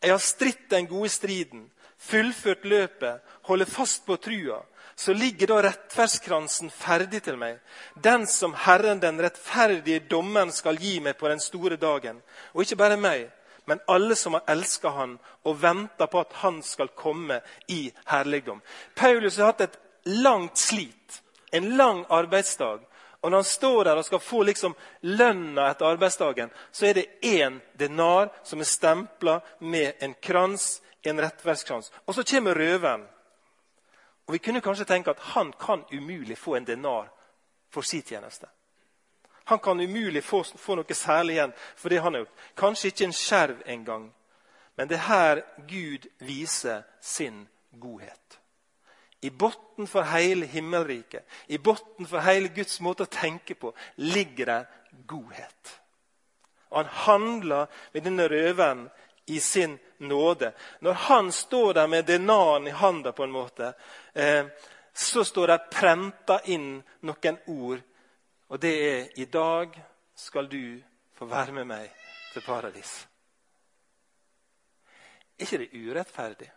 Jeg 0.00 0.14
har 0.14 0.22
stritt 0.22 0.68
den 0.70 0.86
gode 0.86 1.10
striden, 1.10 1.66
fullført 1.98 2.64
løpet, 2.64 3.24
holder 3.50 3.66
fast 3.66 4.06
på 4.06 4.16
trua 4.16 4.62
så 4.98 5.12
ligger 5.12 5.46
da 5.46 5.62
rettferdskransen 5.62 6.72
ferdig 6.74 7.20
til 7.22 7.36
meg, 7.38 7.60
den 8.02 8.24
som 8.26 8.56
Herren 8.58 8.98
den 8.98 9.20
rettferdige 9.22 10.00
dommen 10.10 10.50
skal 10.50 10.80
gi 10.82 10.96
meg 10.98 11.14
på 11.20 11.28
den 11.30 11.38
store 11.38 11.76
dagen. 11.78 12.16
Og 12.50 12.64
ikke 12.64 12.80
bare 12.80 12.96
meg, 12.98 13.28
men 13.70 13.78
alle 13.86 14.16
som 14.18 14.34
har 14.34 14.42
elska 14.50 14.90
Han 14.96 15.12
og 15.46 15.60
venter 15.62 16.10
på 16.10 16.18
at 16.18 16.32
Han 16.42 16.58
skal 16.66 16.90
komme 16.98 17.36
i 17.70 17.92
herligdom. 18.10 18.58
Paulus 18.98 19.36
har 19.38 19.52
hatt 19.52 19.60
et 19.68 19.76
langt 20.18 20.58
slit, 20.58 21.22
en 21.52 21.76
lang 21.76 22.02
arbeidsdag. 22.08 22.80
Og 23.20 23.30
når 23.30 23.38
han 23.38 23.44
står 23.44 23.84
der 23.84 24.00
og 24.00 24.04
skal 24.08 24.22
få 24.22 24.42
liksom 24.48 24.74
lønna 25.02 25.68
etter 25.70 25.86
arbeidsdagen, 25.92 26.50
så 26.72 26.86
er 26.86 26.98
det 26.98 27.06
én 27.22 27.60
denar 27.78 28.32
som 28.42 28.58
er 28.58 28.70
stempla 28.72 29.38
med 29.60 30.02
en 30.02 30.14
krans, 30.14 30.80
en 31.06 31.22
rettferdskrans. 31.22 31.92
Og 32.06 32.14
så 32.18 32.26
kommer 32.26 32.58
røveren 32.58 33.06
og 34.28 34.32
Vi 34.32 34.38
kunne 34.38 34.60
kanskje 34.60 34.84
tenke 34.84 35.10
at 35.10 35.20
han 35.32 35.52
kan 35.52 35.84
umulig 35.92 36.38
få 36.38 36.56
en 36.56 36.64
denar 36.64 37.08
for 37.72 37.82
sin 37.82 38.02
tjeneste. 38.02 38.46
Han 39.44 39.58
kan 39.58 39.80
umulig 39.80 40.24
få, 40.24 40.42
få 40.44 40.74
noe 40.76 40.94
særlig 40.94 41.38
igjen 41.38 41.54
for 41.76 41.88
det 41.88 42.02
han 42.04 42.14
har 42.14 42.20
gjort. 42.20 42.42
Kanskje 42.54 42.90
ikke 42.92 43.04
en 43.04 43.16
skjerv 43.16 43.62
engang. 43.66 44.10
Men 44.76 44.88
det 44.88 44.98
er 44.98 45.06
her 45.08 45.40
Gud 45.68 46.04
viser 46.20 46.82
sin 47.00 47.46
godhet. 47.80 48.38
I 49.20 49.30
bunnen 49.30 49.88
for 49.88 50.04
hele 50.12 50.46
himmelriket, 50.46 51.24
i 51.46 51.58
bunnen 51.58 52.06
for 52.06 52.20
hele 52.20 52.52
Guds 52.52 52.80
måte 52.84 53.08
å 53.08 53.10
tenke 53.10 53.56
på, 53.56 53.72
ligger 53.96 54.46
det 54.46 54.60
godhet. 55.08 55.72
Og 56.68 56.84
han 56.84 56.92
handler 57.08 57.66
med 57.92 58.04
denne 58.04 58.28
røveren 58.28 58.88
i 59.28 59.40
sin 59.40 59.78
nåde. 59.98 60.52
Når 60.80 60.92
han 60.92 61.32
står 61.32 61.74
der 61.74 61.86
med 61.86 62.04
denaren 62.04 62.66
i 62.66 62.70
handa, 62.70 63.12
på 63.12 63.24
en 63.24 63.30
måte, 63.30 63.72
eh, 64.14 64.46
så 64.92 65.24
står 65.24 65.46
det 65.46 65.70
prenta 65.70 66.40
inn 66.44 66.82
noen 67.00 67.38
ord. 67.46 67.80
Og 68.48 68.60
det 68.60 68.74
er 68.92 69.08
'I 69.20 69.24
dag 69.24 69.82
skal 70.14 70.48
du 70.48 70.80
få 71.14 71.26
være 71.26 71.52
med 71.52 71.64
meg 71.64 71.90
til 72.32 72.42
paradis'. 72.42 73.06
Er 75.38 75.44
ikke 75.44 75.58
det 75.58 75.70
urettferdig? 75.72 76.50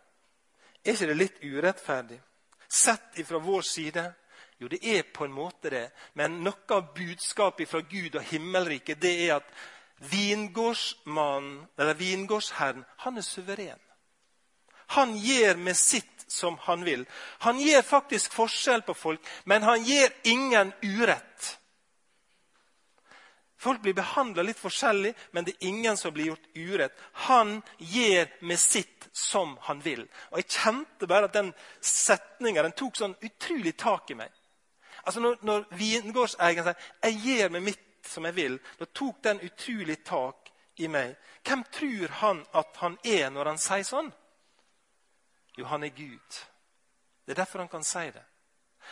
Er 0.84 0.92
ikke 0.92 1.06
det 1.06 1.16
litt 1.16 1.42
urettferdig? 1.42 2.20
Sett 2.68 3.18
ifra 3.18 3.38
vår 3.38 3.60
side? 3.60 4.14
Jo, 4.58 4.68
det 4.68 4.78
er 4.82 5.02
på 5.02 5.24
en 5.24 5.32
måte 5.32 5.70
det. 5.70 5.90
Men 6.14 6.40
noe 6.42 6.74
av 6.74 6.94
budskapet 6.94 7.68
fra 7.68 7.80
Gud 7.80 8.14
og 8.14 8.22
himmelriket 8.22 9.00
det 9.02 9.28
er 9.28 9.36
at 9.36 9.48
Vingårdsmannen, 10.10 11.66
eller 11.78 11.94
vingårdsherren, 11.94 12.84
han 12.96 13.18
er 13.18 13.26
suveren. 13.26 13.80
Han 14.92 15.16
gjør 15.16 15.56
med 15.56 15.76
sitt 15.76 16.24
som 16.26 16.58
han 16.66 16.84
vil. 16.84 17.06
Han 17.46 17.60
gjør 17.60 17.82
faktisk 17.82 18.34
forskjell 18.34 18.82
på 18.82 18.94
folk, 18.94 19.20
men 19.44 19.62
han 19.62 19.84
gjør 19.84 20.10
ingen 20.28 20.72
urett. 20.82 21.58
Folk 23.62 23.82
blir 23.82 23.94
behandla 23.94 24.42
litt 24.42 24.58
forskjellig, 24.58 25.12
men 25.30 25.46
det 25.46 25.54
er 25.54 25.68
ingen 25.70 25.96
som 25.96 26.12
blir 26.12 26.32
gjort 26.32 26.48
urett. 26.56 26.96
Han 27.28 27.60
gjør 27.78 28.26
med 28.40 28.58
sitt 28.58 29.06
som 29.12 29.54
han 29.68 29.80
vil. 29.84 30.02
Og 30.32 30.40
Jeg 30.40 30.48
kjente 30.50 31.06
bare 31.06 31.28
at 31.30 31.36
den 31.36 31.52
setninga 31.80 32.66
tok 32.74 32.98
sånn 32.98 33.14
utrolig 33.22 33.76
tak 33.78 34.10
i 34.10 34.18
meg. 34.18 34.32
Altså 35.06 35.20
Når, 35.20 35.38
når 35.42 35.64
vingårdseieren 35.78 36.64
sier 36.64 36.76
'jeg 37.02 37.22
gjør 37.22 37.48
med 37.50 37.62
mitt 37.62 37.80
som 38.06 38.24
jeg 38.24 38.36
vil, 38.36 38.58
da 38.78 38.84
tok 38.84 39.22
den 39.24 39.40
utrolig 39.40 39.98
tak 40.04 40.50
i 40.76 40.88
meg. 40.88 41.14
Hvem 41.44 41.64
tror 41.72 42.18
han 42.22 42.44
at 42.54 42.76
han 42.80 42.98
er 43.04 43.30
når 43.30 43.52
han 43.52 43.60
sier 43.60 43.86
sånn? 43.86 44.12
Jo, 45.58 45.66
han 45.68 45.84
er 45.84 45.94
Gud. 45.96 46.42
Det 47.26 47.34
er 47.34 47.42
derfor 47.44 47.58
han 47.58 47.72
kan 47.72 47.84
si 47.84 48.06
det. 48.10 48.24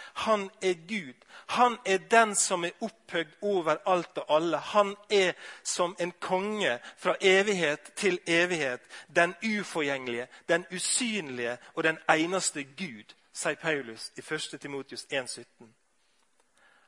Han 0.00 0.50
er 0.62 0.74
Gud. 0.88 1.14
Han 1.46 1.78
er 1.84 1.98
den 1.98 2.34
som 2.34 2.64
er 2.64 2.76
opphøyd 2.80 3.32
over 3.42 3.76
alt 3.86 4.18
og 4.18 4.36
alle. 4.36 4.58
Han 4.58 4.94
er 5.10 5.32
som 5.64 5.96
en 5.98 6.12
konge 6.12 6.78
fra 6.96 7.16
evighet 7.20 7.92
til 7.96 8.20
evighet. 8.26 8.80
Den 9.16 9.34
uforgjengelige, 9.42 10.28
den 10.48 10.66
usynlige 10.72 11.58
og 11.74 11.84
den 11.84 11.98
eneste 12.08 12.64
Gud, 12.64 13.14
sier 13.32 13.54
Paulus 13.54 14.12
i 14.16 14.20
1. 14.20 14.60
Timotius 14.60 15.06
1,17. 15.12 15.66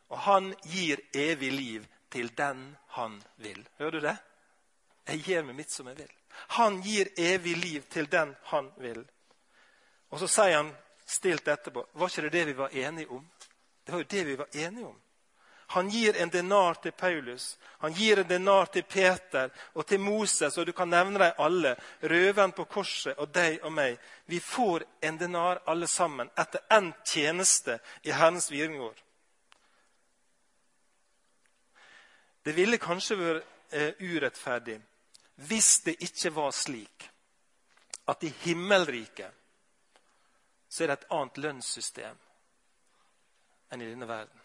Og 0.08 0.18
han 0.18 0.54
gir 0.64 1.00
evig 1.14 1.52
liv 1.52 1.84
til 2.12 2.28
den 2.36 2.76
han 2.96 3.16
vil. 3.36 3.62
Hører 3.78 3.96
du 3.96 4.00
det? 4.04 4.16
Jeg 5.08 5.24
gir 5.26 5.46
meg 5.46 5.58
mitt 5.58 5.72
som 5.72 5.88
jeg 5.90 5.98
vil. 5.98 6.12
Han 6.58 6.80
gir 6.84 7.10
evig 7.18 7.56
liv 7.56 7.86
til 7.92 8.08
den 8.10 8.34
han 8.52 8.70
vil. 8.80 9.02
Og 10.12 10.20
så 10.20 10.28
sier 10.28 10.58
han 10.60 10.72
stilt 11.08 11.48
etterpå 11.48 11.86
Var 11.92 12.08
ikke 12.08 12.22
det 12.28 12.32
det 12.32 12.44
vi 12.50 12.58
var 12.58 12.76
enige 12.76 13.08
om? 13.08 13.24
Det 13.84 13.92
var 13.92 14.04
jo 14.04 14.10
det 14.10 14.24
vi 14.24 14.36
var 14.36 14.46
enige 14.52 14.86
om. 14.86 15.00
Han 15.72 15.88
gir 15.90 16.16
en 16.16 16.28
denar 16.28 16.74
til 16.74 16.92
Paulus, 16.92 17.58
han 17.78 17.92
gir 17.92 18.18
en 18.18 18.28
denar 18.28 18.66
til 18.66 18.82
Peter 18.82 19.48
og 19.72 19.86
til 19.86 20.00
Moses, 20.00 20.58
og 20.58 20.66
du 20.66 20.72
kan 20.72 20.90
nevne 20.92 21.18
dem 21.18 21.38
alle. 21.38 21.76
Røveren 22.02 22.52
på 22.52 22.64
korset 22.64 23.16
og 23.16 23.32
deg 23.32 23.64
og 23.64 23.72
meg. 23.72 23.96
Vi 24.28 24.40
får 24.40 24.84
en 25.00 25.16
denar 25.18 25.62
alle 25.66 25.88
sammen 25.88 26.28
etter 26.36 26.60
endt 26.76 27.00
tjeneste 27.08 27.78
i 28.02 28.12
Herrens 28.12 28.50
vingård. 28.52 29.00
Det 32.42 32.52
ville 32.56 32.78
kanskje 32.82 33.18
vært 33.18 33.44
eh, 33.70 33.94
urettferdig 34.00 34.80
hvis 35.48 35.80
det 35.86 35.96
ikke 36.04 36.30
var 36.36 36.50
slik 36.54 37.06
at 38.10 38.24
i 38.26 38.32
himmelriket 38.42 39.32
så 40.68 40.84
er 40.84 40.90
det 40.90 40.98
et 41.00 41.10
annet 41.14 41.40
lønnssystem 41.44 42.20
enn 43.72 43.82
i 43.82 43.88
denne 43.88 44.08
verden. 44.08 44.38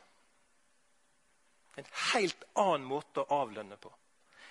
En 1.77 1.87
helt 2.13 2.43
annen 2.57 2.87
måte 2.87 3.21
å 3.21 3.41
avlønne 3.43 3.77
på. 3.79 3.91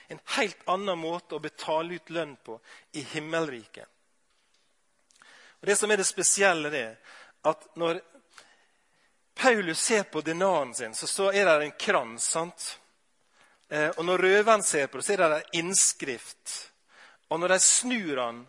En 0.08 0.20
helt 0.36 0.62
annen 0.70 0.98
måte 0.98 1.36
å 1.36 1.42
betale 1.42 1.98
ut 1.98 2.10
lønn 2.14 2.36
på 2.44 2.58
i 2.92 3.02
himmelriket. 3.14 3.88
Og 5.60 5.66
Det 5.66 5.76
som 5.76 5.90
er 5.90 5.96
det 5.96 6.06
spesielle, 6.06 6.70
er 6.70 6.96
at 7.42 7.66
når 7.76 8.00
Paulus 9.34 9.80
ser 9.80 10.02
på 10.02 10.20
denaren 10.20 10.74
sin, 10.74 10.94
så, 10.94 11.06
så 11.06 11.32
er 11.32 11.44
det 11.44 11.64
en 11.64 11.78
krans. 11.78 12.24
sant? 12.24 12.78
Eh, 13.68 13.88
og 13.88 14.04
når 14.04 14.22
røveren 14.22 14.62
ser 14.62 14.86
på 14.86 14.98
det, 14.98 15.04
så 15.04 15.12
er 15.12 15.22
det 15.22 15.26
en 15.36 15.64
innskrift. 15.64 16.72
Og 17.28 17.40
når 17.40 17.48
de 17.48 17.58
snur 17.58 18.20
han, 18.22 18.46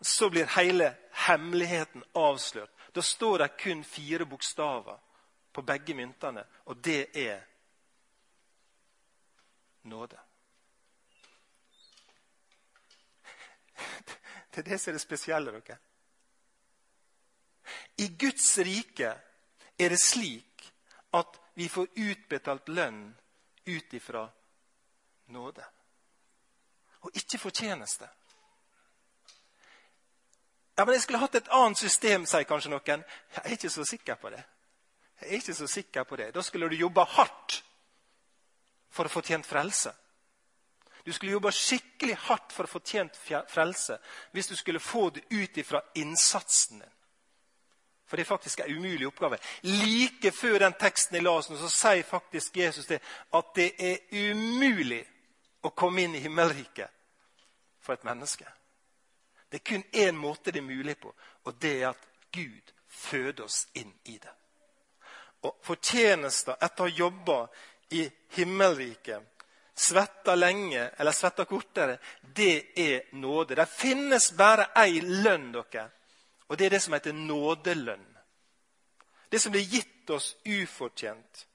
så 0.00 0.28
blir 0.30 0.50
hele 0.58 0.90
hemmeligheten 1.26 2.04
avslørt. 2.14 2.70
Da 2.94 3.02
står 3.02 3.38
det 3.38 3.56
kun 3.58 3.84
fire 3.84 4.26
bokstaver 4.26 4.98
på 5.52 5.62
begge 5.62 5.94
myntene, 5.94 6.44
og 6.64 6.76
det 6.84 7.08
er 7.16 7.40
nåde. 9.82 10.16
Det 14.54 14.60
er 14.60 14.70
det 14.70 14.80
som 14.80 14.90
er 14.90 14.94
det 14.94 15.00
spesielle. 15.02 15.50
dere. 15.50 15.76
I 17.98 18.08
Guds 18.18 18.58
rike 18.58 19.08
er 19.78 19.88
det 19.88 19.98
slik 19.98 20.72
at 21.12 21.40
vi 21.54 21.68
får 21.68 21.88
utbetalt 21.96 22.68
lønn 22.68 23.16
ut 23.64 23.94
ifra 23.94 24.28
nåde. 25.26 25.64
Og 27.00 27.10
ikke 27.14 27.38
fortjeneste. 27.38 28.08
Ja, 30.76 30.84
men 30.84 30.94
Jeg 30.94 31.02
skulle 31.02 31.18
hatt 31.18 31.34
et 31.34 31.48
annet 31.48 31.78
system, 31.78 32.26
sier 32.26 32.46
kanskje 32.48 32.70
noen. 32.72 33.04
Jeg 33.34 33.42
er 33.44 33.52
ikke 33.56 33.70
så 33.70 33.84
sikker 33.84 34.14
på 34.14 34.30
det. 34.30 34.42
Jeg 35.20 35.28
er 35.28 35.36
ikke 35.38 35.54
så 35.54 35.66
sikker 35.66 36.04
på 36.04 36.16
det. 36.16 36.32
Da 36.34 36.42
skulle 36.42 36.68
du 36.68 36.76
jobbe 36.76 37.04
hardt 37.04 37.62
for 38.90 39.06
å 39.06 39.12
få 39.12 39.22
tjent 39.22 39.46
frelse. 39.46 39.94
Du 41.04 41.12
skulle 41.12 41.32
jobbe 41.32 41.52
skikkelig 41.52 42.16
hardt 42.26 42.52
for 42.52 42.64
å 42.64 42.70
få 42.70 42.80
tjent 42.80 43.16
frelse 43.50 43.98
hvis 44.32 44.48
du 44.48 44.56
skulle 44.56 44.80
få 44.80 45.10
det 45.10 45.26
ut 45.30 45.58
ifra 45.60 45.82
innsatsen 46.00 46.80
din. 46.80 46.93
For 48.14 48.16
det 48.16 48.22
er 48.22 48.24
faktisk 48.24 48.60
en 48.60 48.76
umulig 48.76 49.06
oppgave. 49.06 49.38
Like 49.62 50.30
før 50.32 50.58
den 50.58 50.74
teksten 50.78 51.16
jeg 51.16 51.24
las, 51.24 51.48
så 51.50 51.68
sier 51.68 52.04
faktisk 52.06 52.56
Jesus 52.56 52.86
det, 52.86 53.00
at 53.34 53.48
det 53.56 53.72
er 53.74 53.96
umulig 54.30 55.00
å 55.66 55.72
komme 55.74 56.04
inn 56.04 56.14
i 56.14 56.20
himmelriket 56.22 56.92
for 57.82 57.96
et 57.96 58.04
menneske. 58.06 58.46
Det 59.50 59.58
er 59.58 59.64
kun 59.66 59.82
én 59.90 60.14
måte 60.14 60.54
det 60.54 60.62
er 60.62 60.68
mulig 60.68 60.94
på, 61.02 61.10
og 61.42 61.58
det 61.58 61.72
er 61.80 61.88
at 61.88 62.06
Gud 62.30 62.70
føder 62.86 63.48
oss 63.48 63.66
inn 63.74 63.90
i 64.04 64.14
det. 64.22 64.36
Og 65.50 65.58
Fortjenester 65.66 66.54
etter 66.62 66.86
å 66.86 66.86
ha 66.86 66.96
jobba 67.00 67.40
i 67.98 68.06
himmelriket, 68.38 69.26
svetta 69.74 70.38
lenge 70.38 70.86
eller 70.94 71.18
svetta 71.18 71.50
kortere, 71.50 71.98
det 72.22 72.78
er 72.78 73.10
nåde. 73.18 73.58
Det 73.58 73.66
finnes 73.74 74.30
bare 74.38 74.70
ei 74.86 75.02
lønn, 75.02 75.50
dere, 75.58 75.88
og 76.48 76.58
det 76.58 76.66
er 76.66 76.76
det 76.76 76.82
som 76.82 76.92
heter 76.92 77.12
nådelønn. 77.12 78.06
Det 79.32 79.40
som 79.40 79.52
blir 79.52 79.64
gitt 79.64 80.10
oss 80.10 80.36
ufortjent. 80.46 81.46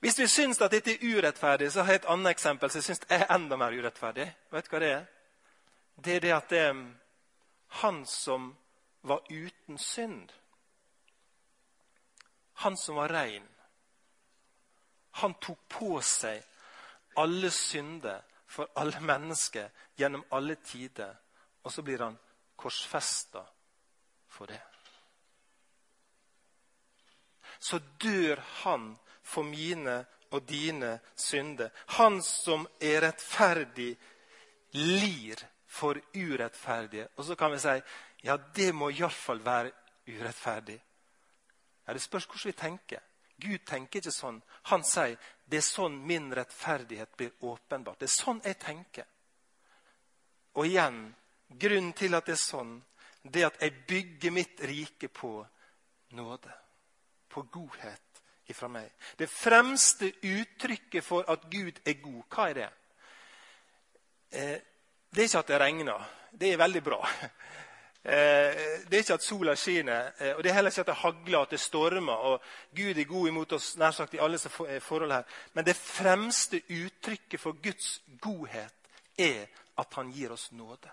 Hvis 0.00 0.18
vi 0.18 0.26
syns 0.26 0.60
at 0.62 0.72
dette 0.72 0.94
er 0.94 1.16
urettferdig, 1.16 1.72
så 1.72 1.82
har 1.82 1.92
jeg 1.92 2.02
et 2.02 2.10
annet 2.10 2.30
eksempel 2.30 2.70
som 2.70 2.78
jeg 2.78 2.84
syns 2.84 3.06
er 3.10 3.26
enda 3.34 3.56
mer 3.56 3.74
urettferdig. 3.74 4.26
Vet 4.50 4.66
du 4.66 4.74
hva 4.74 4.80
det 4.82 4.90
er? 4.92 5.06
det 6.04 6.16
er 6.16 6.20
det 6.20 6.32
at 6.32 6.50
det 6.50 6.58
er 6.58 6.86
han 7.82 8.06
som 8.06 8.56
var 9.02 9.20
uten 9.30 9.78
synd, 9.78 10.28
han 12.52 12.76
som 12.76 12.96
var 12.96 13.08
rein, 13.08 13.48
han 15.10 15.34
tok 15.34 15.58
på 15.68 16.00
seg 16.00 16.42
alle 17.16 17.50
synder 17.50 18.22
for 18.46 18.70
alle 18.76 19.00
mennesker 19.00 19.68
gjennom 19.98 20.24
alle 20.30 20.54
tider. 20.54 21.16
Og 21.62 21.72
så 21.72 21.82
blir 21.82 22.02
han 22.02 22.18
korsfesta 22.58 23.44
for 24.28 24.50
det. 24.50 24.60
Så 27.58 27.78
dør 27.78 28.42
han 28.62 28.92
for 29.22 29.46
mine 29.46 30.04
og 30.30 30.42
dine 30.48 30.98
synder. 31.16 31.70
Han 31.98 32.20
som 32.22 32.66
er 32.80 33.00
rettferdig, 33.06 33.96
lir 34.76 35.42
for 35.66 35.98
urettferdige. 36.14 37.08
Og 37.16 37.24
så 37.24 37.34
kan 37.34 37.52
vi 37.52 37.58
si 37.62 37.80
ja, 38.26 38.36
det 38.36 38.72
må 38.74 38.90
iallfall 38.90 39.40
være 39.44 39.72
urettferdig. 40.08 40.78
Ja, 41.86 41.92
Det 41.92 42.02
spørs 42.02 42.26
hvordan 42.26 42.52
vi 42.52 42.52
tenker. 42.52 43.00
Gud 43.40 43.58
tenker 43.66 44.00
ikke 44.00 44.12
sånn. 44.12 44.40
Han 44.62 44.82
sier 44.84 45.16
det 45.46 45.60
er 45.60 45.64
sånn 45.64 46.00
min 46.06 46.32
rettferdighet 46.34 47.14
blir 47.16 47.30
åpenbart. 47.40 48.00
Det 48.00 48.08
er 48.08 48.16
sånn 48.16 48.42
jeg 48.44 48.58
tenker. 48.58 49.06
Og 50.58 50.66
igjen, 50.66 51.14
grunnen 51.48 51.92
til 51.92 52.14
at 52.14 52.26
det 52.26 52.36
er 52.36 52.42
sånn, 52.42 52.74
det 53.22 53.42
er 53.42 53.50
at 53.50 53.62
jeg 53.62 53.84
bygger 53.88 54.34
mitt 54.34 54.60
rike 54.68 55.08
på 55.08 55.32
nåde. 56.16 56.52
På 57.28 57.42
godhet 57.42 58.22
ifra 58.48 58.68
meg. 58.72 58.90
Det 59.16 59.28
fremste 59.30 60.10
uttrykket 60.24 61.04
for 61.04 61.28
at 61.28 61.48
Gud 61.50 61.80
er 61.84 62.00
god, 62.02 62.22
hva 62.32 62.48
er 62.48 62.58
det? 62.58 62.68
Eh, 64.30 64.58
det 65.12 65.22
er 65.24 65.28
ikke 65.28 65.42
at 65.44 65.50
det 65.52 65.60
regner. 65.60 66.06
Det 66.32 66.52
er 66.52 66.62
veldig 66.64 66.84
bra. 66.84 67.02
Eh, 68.08 68.54
det 68.88 68.94
er 68.94 69.02
ikke 69.02 69.16
at 69.18 69.24
sola 69.26 69.52
skinner, 69.58 70.12
eh, 70.22 70.30
og 70.36 70.44
det 70.44 70.48
er 70.48 70.54
heller 70.54 70.70
ikke 70.70 70.80
at 70.80 70.86
det 70.86 70.94
hagler 71.00 71.42
at 71.42 71.50
det 71.50 71.58
stormer. 71.60 72.14
og 72.14 72.42
Gud 72.76 72.96
er 72.98 73.04
god 73.04 73.28
imot 73.28 73.52
oss 73.52 73.76
nær 73.76 73.90
sagt 73.90 74.14
i 74.14 74.20
alle 74.22 74.38
forhold 74.38 75.12
her. 75.12 75.22
Men 75.52 75.66
det 75.66 75.76
fremste 75.76 76.62
uttrykket 76.62 77.40
for 77.40 77.58
Guds 77.62 78.00
godhet 78.22 78.72
er 79.18 79.50
at 79.78 79.94
han 79.98 80.12
gir 80.14 80.32
oss 80.32 80.52
nåde. 80.52 80.88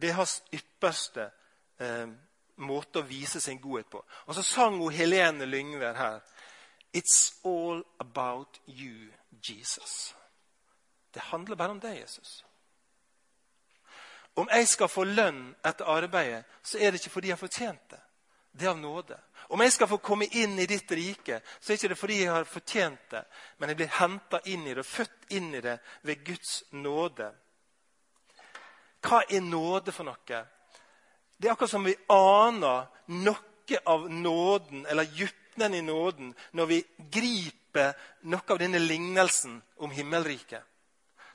Det 0.00 0.10
er 0.10 0.18
hans 0.18 0.40
ypperste 0.54 1.28
eh, 1.80 2.06
måte 2.64 3.00
å 3.00 3.06
vise 3.08 3.40
sin 3.40 3.60
godhet 3.60 3.90
på. 3.92 4.02
Og 4.26 4.36
så 4.36 4.44
sang 4.44 4.78
hun 4.80 4.94
Helene 4.94 5.48
Lyngver 5.48 5.96
her. 5.96 6.20
It's 6.92 7.32
all 7.44 7.84
about 7.98 8.60
you, 8.66 9.10
Jesus. 9.42 10.14
Det 11.14 11.20
handler 11.30 11.56
bare 11.56 11.76
om 11.76 11.80
deg, 11.80 12.00
Jesus. 12.00 12.44
Om 14.34 14.48
jeg 14.50 14.68
skal 14.68 14.88
få 14.88 15.04
lønn 15.04 15.50
etter 15.66 15.90
arbeidet, 15.90 16.44
så 16.62 16.78
er 16.78 16.90
det 16.90 17.00
ikke 17.00 17.12
fordi 17.16 17.28
jeg 17.28 17.36
har 17.36 17.44
fortjent 17.44 17.90
det. 17.90 18.00
Det 18.52 18.66
er 18.66 18.70
av 18.72 18.78
nåde. 18.78 19.18
Om 19.50 19.60
jeg 19.60 19.72
skal 19.72 19.88
få 19.90 19.98
komme 20.02 20.26
inn 20.38 20.58
i 20.58 20.66
ditt 20.66 20.90
rike, 20.92 21.40
så 21.60 21.72
er 21.72 21.76
det 21.76 21.90
ikke 21.90 22.00
fordi 22.02 22.18
jeg 22.22 22.32
har 22.32 22.48
fortjent 22.48 23.10
det, 23.10 23.22
men 23.58 23.70
jeg 23.70 23.78
blir 23.78 23.92
henta 23.98 24.40
inn 24.50 24.66
i 24.66 24.74
det 24.74 24.86
født 24.86 25.30
inn 25.36 25.54
i 25.54 25.62
det 25.62 25.76
ved 26.06 26.24
Guds 26.26 26.62
nåde. 26.70 27.30
Hva 29.00 29.22
er 29.28 29.40
nåde 29.40 29.92
for 29.92 30.04
noe? 30.08 30.40
Det 31.40 31.48
er 31.48 31.52
akkurat 31.54 31.72
som 31.72 31.86
vi 31.86 31.96
aner 32.12 32.88
noe 33.24 33.78
av 33.86 34.10
nåden, 34.10 34.86
eller 34.86 35.08
dybden 35.60 35.74
i 35.74 35.82
nåden, 35.82 36.34
når 36.52 36.66
vi 36.66 36.84
griper 37.10 37.94
noe 38.22 38.42
av 38.48 38.58
denne 38.58 38.78
lignelsen 38.78 39.62
om 39.78 39.90
himmelriket. 39.90 40.62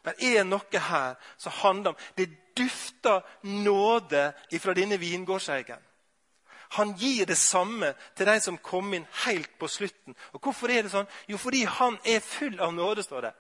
Det 0.06 0.16
er 0.22 0.44
noe 0.46 0.80
her 0.80 1.16
som 1.38 1.52
handler 1.52 1.90
om 1.90 1.98
Det 2.16 2.30
dufter 2.56 3.22
nåde 3.42 4.34
ifra 4.52 4.74
denne 4.74 4.98
vingårdseieren. 4.98 5.82
Han 6.70 6.94
gir 6.98 7.26
det 7.26 7.38
samme 7.38 7.94
til 8.16 8.26
de 8.26 8.40
som 8.42 8.58
kom 8.58 8.94
inn 8.94 9.06
helt 9.26 9.58
på 9.60 9.68
slutten. 9.68 10.16
Og 10.34 10.42
Hvorfor 10.42 10.72
er 10.72 10.84
det 10.84 10.92
sånn? 10.92 11.08
Jo, 11.28 11.38
fordi 11.38 11.64
han 11.64 11.98
er 12.04 12.20
full 12.20 12.60
av 12.60 12.74
nåde, 12.74 13.04
står 13.04 13.22
det. 13.22 13.34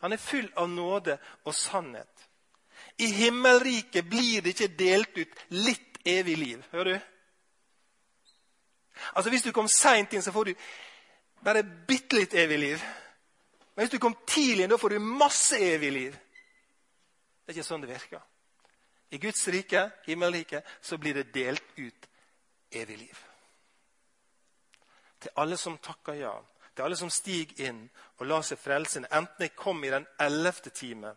Han 0.00 0.12
er 0.12 0.16
full 0.16 0.48
av 0.56 0.68
nåde 0.68 1.18
og 1.44 1.54
sannhet. 1.54 2.19
I 3.00 3.06
himmelriket 3.06 4.04
blir 4.04 4.42
det 4.44 4.54
ikke 4.54 4.74
delt 4.76 5.18
ut 5.18 5.38
litt 5.56 6.00
evig 6.04 6.36
liv. 6.36 6.64
Hører 6.72 6.92
du? 6.92 7.06
Altså 9.14 9.30
Hvis 9.30 9.46
du 9.46 9.52
kom 9.56 9.68
seint 9.68 10.12
inn, 10.12 10.22
så 10.22 10.32
får 10.32 10.50
du 10.50 10.54
bare 11.44 11.62
bitte 11.64 12.18
litt 12.18 12.34
evig 12.36 12.58
liv. 12.58 12.82
Men 13.74 13.86
hvis 13.86 13.94
du 13.94 14.02
kom 14.02 14.16
tidlig 14.26 14.66
inn, 14.66 14.72
da 14.72 14.78
får 14.78 14.96
du 14.96 14.98
masse 15.00 15.56
evig 15.56 15.92
liv. 15.92 16.18
Det 17.40 17.54
er 17.54 17.56
ikke 17.56 17.68
sånn 17.70 17.86
det 17.86 17.94
virker. 17.94 18.20
I 19.10 19.18
Guds 19.18 19.48
rike, 19.48 19.86
himmelriket, 20.04 20.66
så 20.80 20.98
blir 21.00 21.16
det 21.16 21.32
delt 21.34 21.72
ut 21.80 22.06
evig 22.70 22.98
liv. 22.98 23.24
Til 25.20 25.32
alle 25.40 25.56
som 25.56 25.80
takker 25.82 26.20
ja, 26.20 26.34
til 26.74 26.84
alle 26.84 27.00
som 27.00 27.10
stiger 27.10 27.64
inn 27.70 27.80
og 28.20 28.28
lar 28.28 28.44
seg 28.46 28.60
frelse, 28.60 29.02
enten 29.08 29.48
jeg 29.48 29.56
kom 29.56 29.80
i 29.84 29.90
den 29.92 30.06
ellevte 30.20 30.70
time 30.70 31.16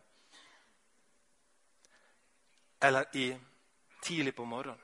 eller 2.84 3.16
i 3.16 3.40
tidlig 4.02 4.36
på 4.36 4.46
morgenen, 4.46 4.80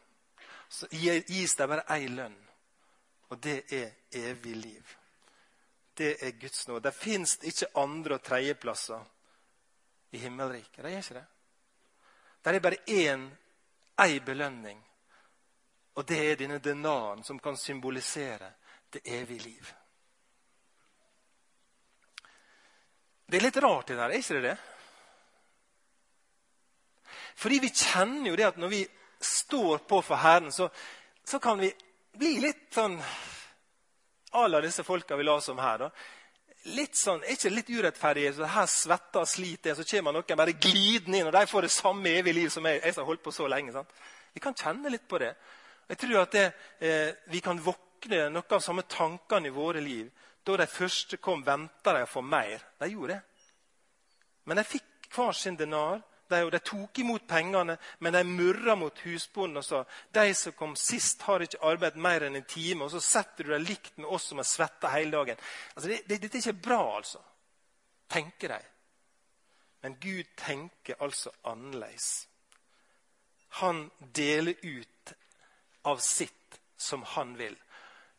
så 0.69 0.87
gis 0.91 1.55
det 1.55 1.67
bare 1.67 1.83
én 1.97 2.15
lønn, 2.15 2.37
og 3.29 3.39
det 3.43 3.73
er 3.73 3.91
evig 4.11 4.55
liv. 4.55 4.95
Det 5.97 6.13
er 6.23 6.31
Guds 6.31 6.67
nåde. 6.67 6.83
Det 6.87 6.95
fins 6.95 7.39
ikke 7.43 7.67
andre- 7.75 8.15
og 8.15 8.23
tredjeplasser 8.23 9.03
i 10.11 10.17
himmelriket. 10.17 10.83
Det 10.83 10.93
er 10.93 10.97
ikke 10.97 11.13
det. 11.13 11.25
Det 12.43 12.55
er 12.55 12.59
bare 12.59 12.83
én, 12.87 13.27
ei 13.99 14.19
belønning, 14.19 14.79
og 15.95 16.07
det 16.07 16.31
er 16.31 16.35
denne 16.35 16.59
denaren 16.59 17.23
som 17.23 17.39
kan 17.39 17.57
symbolisere 17.57 18.53
det 18.93 19.01
evige 19.05 19.43
liv. 19.43 19.73
Det 23.25 23.37
er 23.37 23.41
litt 23.41 23.57
rart, 23.57 23.87
det 23.87 23.97
der, 23.97 24.09
er 24.09 24.17
ikke 24.17 24.33
det 24.39 24.43
det? 24.43 24.57
Fordi 27.39 27.59
vi 27.63 27.71
kjenner 27.71 28.31
jo 28.31 28.35
det 28.35 28.47
at 28.49 28.57
når 28.59 28.71
vi 28.73 28.83
står 29.23 29.85
på 29.87 30.01
for 30.03 30.19
Herren, 30.19 30.51
så, 30.51 30.69
så 31.23 31.39
kan 31.39 31.59
vi 31.59 31.71
bli 32.19 32.39
litt 32.43 32.67
sånn 32.75 32.97
à 34.35 34.47
la 34.47 34.61
disse 34.61 34.83
folka 34.83 35.15
vi 35.15 35.23
las 35.23 35.49
om 35.49 35.59
her. 35.59 35.77
da. 35.77 35.89
Litt 36.75 36.95
sånn, 36.99 37.23
Er 37.23 37.37
ikke 37.37 37.49
litt 37.53 37.69
urettferdig? 37.69 38.33
så 38.35 38.45
Her 38.45 38.65
svetter 38.67 39.23
og 39.23 39.27
sliter 39.31 39.75
så 39.75 39.85
kommer 39.87 40.13
noen 40.13 40.37
bare 40.37 40.53
glidende 40.53 41.21
inn, 41.21 41.29
og 41.29 41.33
de 41.33 41.45
får 41.47 41.61
det 41.65 41.71
samme 41.71 42.11
evige 42.19 42.35
liv 42.35 42.49
som 42.49 42.65
jeg, 42.65 42.81
jeg 42.83 42.93
som 42.93 43.03
har 43.03 43.07
holdt 43.13 43.23
på 43.23 43.31
så 43.33 43.47
lenge. 43.47 43.71
sant? 43.73 43.89
Vi 44.33 44.39
kan 44.43 44.53
kjenne 44.53 44.91
litt 44.91 45.07
på 45.07 45.17
det. 45.17 45.33
Jeg 45.89 45.97
tror 45.97 46.21
at 46.21 46.31
det, 46.31 46.53
eh, 46.79 47.13
vi 47.31 47.39
kan 47.41 47.57
våkne 47.57 48.29
noen 48.29 48.51
av 48.51 48.61
samme 48.61 48.83
tankene 48.83 49.47
i 49.47 49.55
våre 49.55 49.81
liv. 49.81 50.11
Da 50.45 50.57
de 50.57 50.67
første 50.67 51.17
kom, 51.17 51.43
venta 51.43 51.93
de 51.93 52.03
å 52.03 52.09
få 52.09 52.21
mer. 52.21 52.59
De 52.79 52.91
gjorde 52.91 53.15
det. 53.15 53.21
Men 54.45 54.57
de 54.57 54.63
fikk 54.63 55.09
hver 55.15 55.31
sin 55.31 55.55
denar. 55.55 56.01
De, 56.29 56.39
de 56.53 56.59
tok 56.61 56.99
imot 57.01 57.25
pengene, 57.27 57.75
men 57.99 58.13
de 58.13 58.23
murra 58.27 58.75
mot 58.77 58.99
husbonden 59.05 59.61
og 59.61 59.65
sa 59.65 59.83
de 60.13 60.33
som 60.37 60.55
kom 60.57 60.75
sist, 60.77 61.23
har 61.25 61.41
ikke 61.41 61.61
arbeidet 61.65 62.01
mer 62.01 62.27
enn 62.27 62.37
en 62.37 62.49
time. 62.49 62.85
Og 62.85 62.93
så 62.93 63.01
setter 63.03 63.47
du 63.47 63.53
deg 63.55 63.65
likt 63.65 63.97
med 63.97 64.09
oss 64.09 64.29
som 64.29 64.41
har 64.41 64.47
svetta 64.47 64.93
hele 64.93 65.17
dagen. 65.17 65.41
Altså, 65.75 65.89
det, 65.89 66.01
det, 66.05 66.21
Dette 66.25 66.37
er 66.37 66.45
ikke 66.45 66.67
bra, 66.69 66.81
altså. 66.99 67.23
Tenker 68.09 68.53
de. 68.55 68.59
Men 69.81 69.95
Gud 70.01 70.35
tenker 70.37 70.99
altså 70.99 71.31
annerledes. 71.47 72.27
Han 73.61 73.87
deler 74.15 74.53
ut 74.61 75.13
av 75.89 75.97
sitt 76.03 76.59
som 76.77 77.03
han 77.15 77.33
vil. 77.39 77.55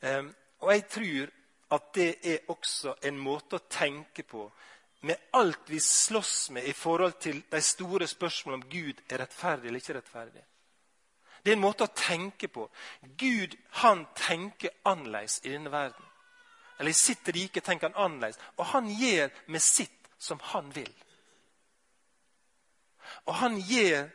Um, 0.00 0.32
og 0.60 0.72
jeg 0.72 0.86
tror 0.90 1.34
at 1.70 1.92
det 1.94 2.10
er 2.26 2.50
også 2.50 2.96
en 3.06 3.18
måte 3.20 3.60
å 3.60 3.68
tenke 3.70 4.24
på 4.26 4.48
med 5.00 5.16
alt 5.30 5.70
vi 5.70 5.80
slåss 5.80 6.50
med 6.50 6.64
i 6.64 6.72
forhold 6.72 7.12
til 7.20 7.42
de 7.50 7.60
store 7.62 8.06
spørsmålene 8.06 8.64
om 8.64 8.70
Gud 8.70 9.00
er 9.08 9.22
rettferdig 9.22 9.68
eller 9.68 9.80
ikke 9.80 9.96
rettferdig. 9.96 10.42
Det 11.42 11.52
er 11.52 11.56
en 11.56 11.64
måte 11.64 11.86
å 11.86 11.94
tenke 11.96 12.48
på. 12.52 12.66
Gud 13.16 13.56
han 13.80 14.04
tenker 14.16 14.74
annerledes 14.84 15.40
i 15.44 15.54
denne 15.54 15.72
verden. 15.72 16.04
Eller 16.78 16.90
i 16.90 17.00
sitt 17.00 17.28
rike 17.28 17.60
tenker 17.60 17.88
han 17.88 18.04
annerledes. 18.04 18.40
Og 18.56 18.66
han 18.74 18.90
gjør 18.92 19.30
med 19.46 19.62
sitt 19.62 20.10
som 20.18 20.40
han 20.52 20.68
vil. 20.74 20.92
Og 23.24 23.34
han 23.40 23.56
gjør 23.60 24.10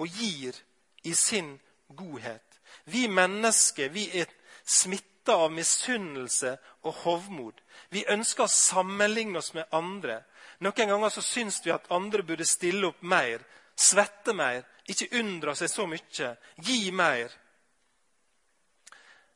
og 0.00 0.08
gir 0.08 0.56
i 1.04 1.14
sin 1.14 1.58
godhet. 1.88 2.60
Vi 2.84 3.08
mennesker 3.08 3.88
vi 3.88 4.08
er 4.20 4.28
smitta 4.64 5.36
av 5.36 5.52
misunnelse 5.52 6.56
og 6.82 6.94
hovmod. 7.04 7.60
Vi 7.90 8.06
ønsker 8.08 8.46
å 8.46 8.52
sammenligne 8.52 9.38
oss 9.38 9.52
med 9.54 9.68
andre. 9.72 10.22
Noen 10.60 10.88
ganger 10.88 11.08
så 11.08 11.22
syns 11.24 11.60
vi 11.64 11.72
at 11.72 11.88
andre 11.92 12.22
burde 12.22 12.44
stille 12.44 12.90
opp 12.90 13.02
mer, 13.02 13.40
svette 13.76 14.34
mer, 14.36 14.66
ikke 14.90 15.08
undre 15.20 15.54
seg 15.56 15.70
så 15.72 15.86
mye, 15.88 16.34
gi 16.60 16.90
mer. 16.92 17.32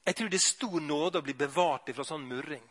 Jeg 0.05 0.17
tror 0.19 0.29
det 0.29 0.37
er 0.37 0.45
stor 0.45 0.81
nåde 0.85 1.21
å 1.21 1.25
bli 1.25 1.35
bevart 1.39 1.89
fra 1.97 2.05
sånn 2.05 2.27
murring. 2.29 2.65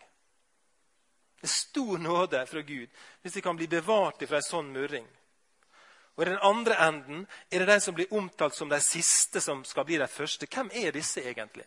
Det 1.41 1.49
er 1.49 1.53
stor 1.55 1.97
nåde 1.99 2.45
fra 2.47 2.61
Gud 2.61 3.01
hvis 3.23 3.35
vi 3.35 3.41
kan 3.43 3.57
bli 3.57 3.67
bevart 3.67 4.21
fra 4.29 4.37
en 4.37 4.45
sånn 4.45 4.69
murring. 4.71 5.07
Og 6.13 6.23
I 6.23 6.29
den 6.29 6.43
andre 6.45 6.77
enden 6.85 7.25
er 7.49 7.63
det 7.63 7.73
de 7.73 7.79
som 7.81 7.95
blir 7.97 8.13
omtalt 8.13 8.53
som 8.55 8.69
de 8.69 8.77
siste, 8.85 9.41
som 9.41 9.63
skal 9.65 9.85
bli 9.87 9.97
de 9.97 10.07
første. 10.07 10.45
Hvem 10.45 10.69
er 10.77 10.93
disse 10.93 11.23
egentlig? 11.25 11.65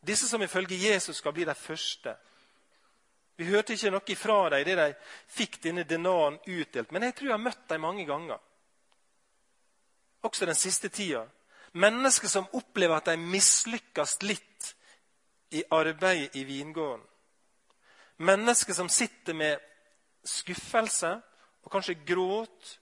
Disse 0.00 0.28
som 0.28 0.42
ifølge 0.42 0.80
Jesus 0.80 1.20
skal 1.20 1.36
bli 1.36 1.44
de 1.44 1.54
første. 1.54 2.16
Vi 3.42 3.50
hørte 3.50 3.74
ikke 3.74 3.90
noe 3.90 4.16
fra 4.16 4.38
dem 4.52 4.62
idet 4.62 4.78
de 4.78 5.12
fikk 5.34 5.58
denne 5.64 5.82
denaren 5.88 6.38
utdelt. 6.46 6.92
Men 6.94 7.08
jeg 7.08 7.16
tror 7.18 7.32
jeg 7.32 7.34
har 7.34 7.42
møtt 7.42 7.64
dem 7.72 7.82
mange 7.82 8.04
ganger. 8.06 8.38
Også 10.22 10.46
den 10.46 10.58
siste 10.58 10.88
tida. 10.88 11.24
Mennesker 11.72 12.30
som 12.30 12.46
opplever 12.54 13.00
at 13.00 13.10
de 13.10 13.16
mislykkes 13.18 14.20
litt 14.22 14.68
i 15.56 15.64
arbeidet 15.74 16.36
i 16.38 16.44
vingården. 16.46 17.02
Mennesker 18.22 18.76
som 18.76 18.88
sitter 18.92 19.34
med 19.34 19.58
skuffelse 20.22 21.16
og 21.64 21.72
kanskje 21.72 21.98
gråt. 22.06 22.76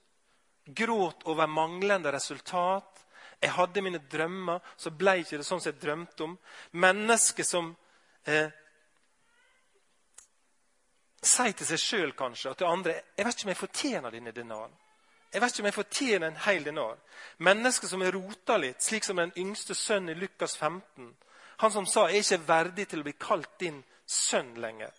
Gråt 0.65 1.25
over 1.25 1.49
manglende 1.49 2.13
resultat. 2.13 3.01
Jeg 3.41 3.55
hadde 3.57 3.81
mine 3.81 4.03
drømmer, 4.11 4.59
så 4.77 4.91
ble 4.93 5.17
ikke 5.23 5.39
det 5.41 5.47
sånn 5.47 5.63
som 5.63 5.71
jeg 5.71 5.81
drømte 5.81 6.27
om. 6.27 6.35
Mennesker 6.77 7.47
som 7.47 7.71
eh, 8.29 8.53
si 11.31 11.53
til 11.53 11.67
seg 11.67 11.79
sjøl 11.79 12.13
kanskje 12.17 12.51
og 12.51 12.57
til 12.59 12.67
andre 12.67 12.93
jeg 13.17 13.25
vet 13.25 13.35
ikke 13.35 13.47
om 13.47 13.53
jeg 13.53 13.63
fortjener 13.63 14.15
denne 14.15 14.31
denaren. 14.35 14.77
Jeg 15.33 15.41
vet 15.41 15.53
ikke 15.53 15.63
om 15.63 15.69
jeg 15.69 15.73
fortjener 15.73 16.27
en 16.27 16.41
hel 16.45 16.65
denar. 16.65 16.97
Mennesker 17.37 17.87
som 17.87 18.01
er 18.03 18.11
rota 18.11 18.57
litt, 18.59 18.83
slik 18.83 19.05
som 19.07 19.19
den 19.21 19.31
yngste 19.39 19.75
sønnen 19.75 20.11
i 20.11 20.19
Lukas 20.19 20.57
15. 20.57 21.13
Han 21.57 21.71
som 21.71 21.85
sa 21.85 22.07
'jeg 22.07 22.17
er 22.17 22.37
ikke 22.37 22.47
verdig 22.47 22.87
til 22.87 22.99
å 22.99 23.03
bli 23.03 23.13
kalt 23.19 23.59
din 23.59 23.83
sønn 24.05 24.57
lenger'. 24.57 24.91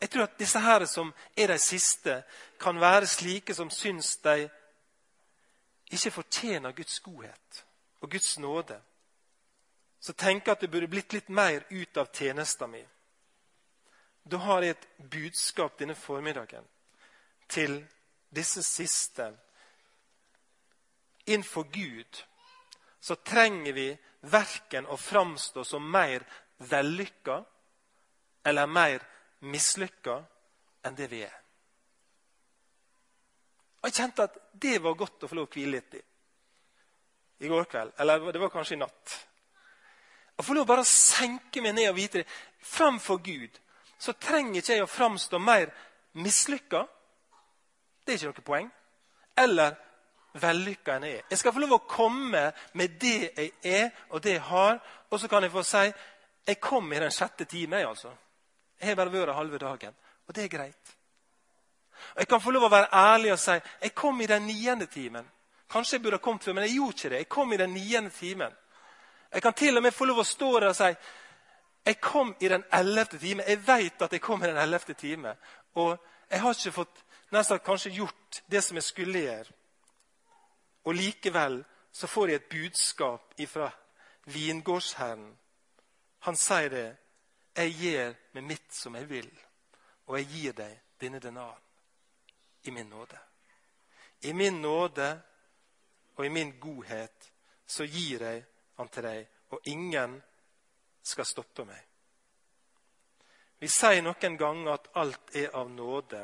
Jeg 0.00 0.10
tror 0.10 0.22
at 0.22 0.38
disse 0.38 0.58
her 0.58 0.84
som 0.84 1.14
er 1.36 1.46
de 1.46 1.58
siste, 1.58 2.24
kan 2.60 2.80
være 2.80 3.06
slike 3.06 3.54
som 3.54 3.70
syns 3.70 4.16
de 4.16 4.50
ikke 5.90 6.10
fortjener 6.10 6.72
Guds 6.72 7.00
godhet 7.00 7.64
og 8.00 8.10
Guds 8.10 8.38
nåde. 8.38 8.80
Så 10.00 10.12
tenker 10.12 10.52
at 10.52 10.60
det 10.60 10.70
burde 10.70 10.88
blitt 10.88 11.12
litt 11.12 11.28
mer 11.28 11.64
ut 11.70 11.96
av 11.96 12.06
tjenesten 12.12 12.70
min. 12.70 12.86
Da 14.28 14.36
har 14.44 14.62
jeg 14.62 14.76
et 14.76 14.88
budskap 15.10 15.78
denne 15.80 15.96
formiddagen 15.96 16.64
til 17.48 17.78
disse 18.34 18.62
siste. 18.62 19.30
Innenfor 21.26 21.68
Gud 21.72 22.24
så 23.00 23.16
trenger 23.24 23.72
vi 23.72 23.88
verken 24.28 24.88
å 24.88 24.96
framstå 25.00 25.64
som 25.64 25.84
mer 25.90 26.26
vellykka 26.58 27.38
eller 28.44 28.66
mer 28.66 29.04
mislykka 29.48 30.18
enn 30.84 30.98
det 30.98 31.08
vi 31.12 31.22
er. 31.24 31.38
Og 33.78 33.88
Jeg 33.88 34.00
kjente 34.02 34.26
at 34.26 34.38
det 34.52 34.78
var 34.82 34.98
godt 34.98 35.24
å 35.24 35.30
få 35.30 35.38
lov 35.38 35.48
å 35.48 35.54
hvile 35.54 35.78
litt 35.78 35.94
i 35.94 36.02
i 37.38 37.48
går 37.48 37.64
kveld. 37.64 37.92
Eller 37.96 38.32
det 38.32 38.40
var 38.42 38.50
kanskje 38.50 38.74
i 38.74 38.80
natt. 38.80 39.14
Å 40.38 40.42
få 40.42 40.54
lov 40.54 40.66
bare 40.66 40.82
å 40.82 40.90
senke 40.90 41.62
meg 41.62 41.76
ned 41.76 41.90
og 41.90 41.98
vite 41.98 42.22
det. 42.22 42.30
Framfor 42.66 43.20
Gud 43.22 43.58
så 43.98 44.12
trenger 44.12 44.60
ikke 44.60 44.76
jeg 44.76 44.84
å 44.84 44.90
framstå 44.90 45.38
mer 45.42 45.72
mislykka. 46.18 46.84
Det 48.04 48.14
er 48.14 48.18
ikke 48.18 48.32
noe 48.32 48.46
poeng. 48.46 48.68
Eller 49.38 49.74
vellykka 50.38 50.96
enn 50.96 51.06
jeg 51.08 51.18
er. 51.18 51.24
Jeg 51.30 51.40
skal 51.40 51.54
få 51.54 51.62
lov 51.64 51.74
å 51.76 51.86
komme 51.88 52.44
med 52.78 53.00
det 53.00 53.16
jeg 53.26 53.50
er, 53.62 53.90
og 54.10 54.22
det 54.22 54.36
jeg 54.36 54.46
har. 54.50 54.78
Og 55.10 55.20
så 55.20 55.28
kan 55.30 55.42
jeg 55.42 55.52
få 55.54 55.64
si 55.66 55.84
jeg 56.48 56.60
kom 56.60 56.92
i 56.92 57.00
den 57.02 57.12
sjette 57.12 57.44
time. 57.44 57.80
Jeg 57.80 57.88
altså. 57.88 58.12
Jeg 58.80 58.88
har 58.88 59.00
bare 59.00 59.12
vært 59.12 59.34
halve 59.36 59.58
dagen. 59.58 59.96
Og 60.28 60.34
det 60.34 60.44
er 60.44 60.54
greit. 60.54 60.94
Og 62.14 62.20
Jeg 62.22 62.28
kan 62.28 62.40
få 62.40 62.50
lov 62.54 62.68
å 62.68 62.72
være 62.72 62.92
ærlig 62.94 63.32
og 63.34 63.42
si 63.42 63.58
jeg 63.58 63.94
kom 63.94 64.20
i 64.20 64.30
den 64.30 64.46
niende 64.46 64.86
timen. 64.86 65.26
Kanskje 65.68 65.96
jeg 65.96 66.02
burde 66.02 66.16
ha 66.16 66.24
kommet 66.24 66.44
før, 66.44 66.54
men 66.56 66.64
jeg 66.64 66.78
gjorde 66.78 66.96
ikke 66.96 67.08
det. 67.10 67.18
Jeg 67.18 67.28
kom 67.28 67.52
i 67.52 67.56
den 67.56 67.74
niende 67.74 68.10
timen. 68.10 68.52
Jeg 69.32 69.42
kan 69.42 69.52
til 69.52 69.76
og 69.76 69.82
med 69.82 69.92
få 69.92 70.04
lov 70.08 70.22
å 70.22 70.24
stå 70.24 70.52
der 70.60 70.70
og 70.70 70.76
si 70.76 70.92
jeg 71.86 72.00
kom 72.00 72.34
i 72.40 72.48
den 72.48 72.64
ellevte 72.72 73.18
time. 73.18 73.44
Jeg 73.48 73.66
vet 73.66 74.02
at 74.02 74.12
jeg 74.12 74.20
kom 74.20 74.42
i 74.42 74.46
den 74.46 74.56
ellevte 74.56 74.94
time. 74.94 75.36
Og 75.74 75.98
jeg 76.30 76.40
har 76.40 76.54
ikke 76.54 76.72
fått 76.72 77.04
nesten 77.32 77.60
kanskje 77.64 77.94
gjort 77.96 78.42
det 78.50 78.64
som 78.64 78.76
jeg 78.76 78.84
skulle 78.84 79.20
gjøre. 79.20 79.52
Og 80.84 80.94
likevel 80.94 81.64
så 81.92 82.06
får 82.06 82.28
jeg 82.28 82.34
et 82.34 82.50
budskap 82.50 83.34
fra 83.48 83.70
vingårdsherren. 84.24 85.36
Han 86.18 86.36
sier 86.36 86.68
det. 86.68 86.88
Jeg 87.56 87.72
gjør 87.74 88.12
med 88.32 88.42
mitt 88.42 88.74
som 88.74 88.94
jeg 88.94 89.08
vil, 89.10 89.30
og 90.06 90.18
jeg 90.18 90.26
gir 90.30 90.52
deg 90.54 90.76
denne 91.00 91.18
denaren 91.18 91.64
i 92.62 92.70
min 92.70 92.86
nåde. 92.86 93.18
I 94.22 94.32
min 94.32 94.60
nåde 94.62 95.08
og 96.16 96.26
i 96.26 96.28
min 96.28 96.52
godhet 96.60 97.32
så 97.66 97.84
gir 97.84 98.22
jeg 98.22 98.44
han 98.76 98.88
til 98.88 99.02
deg, 99.02 99.26
og 99.50 99.60
ingen 99.64 100.20
skal 101.08 101.26
stoppe 101.26 101.64
meg. 101.68 101.80
Vi 103.58 103.68
sier 103.68 104.02
noen 104.04 104.36
ganger 104.38 104.76
at 104.76 104.90
alt 105.00 105.34
er 105.36 105.54
av 105.58 105.70
nåde. 105.70 106.20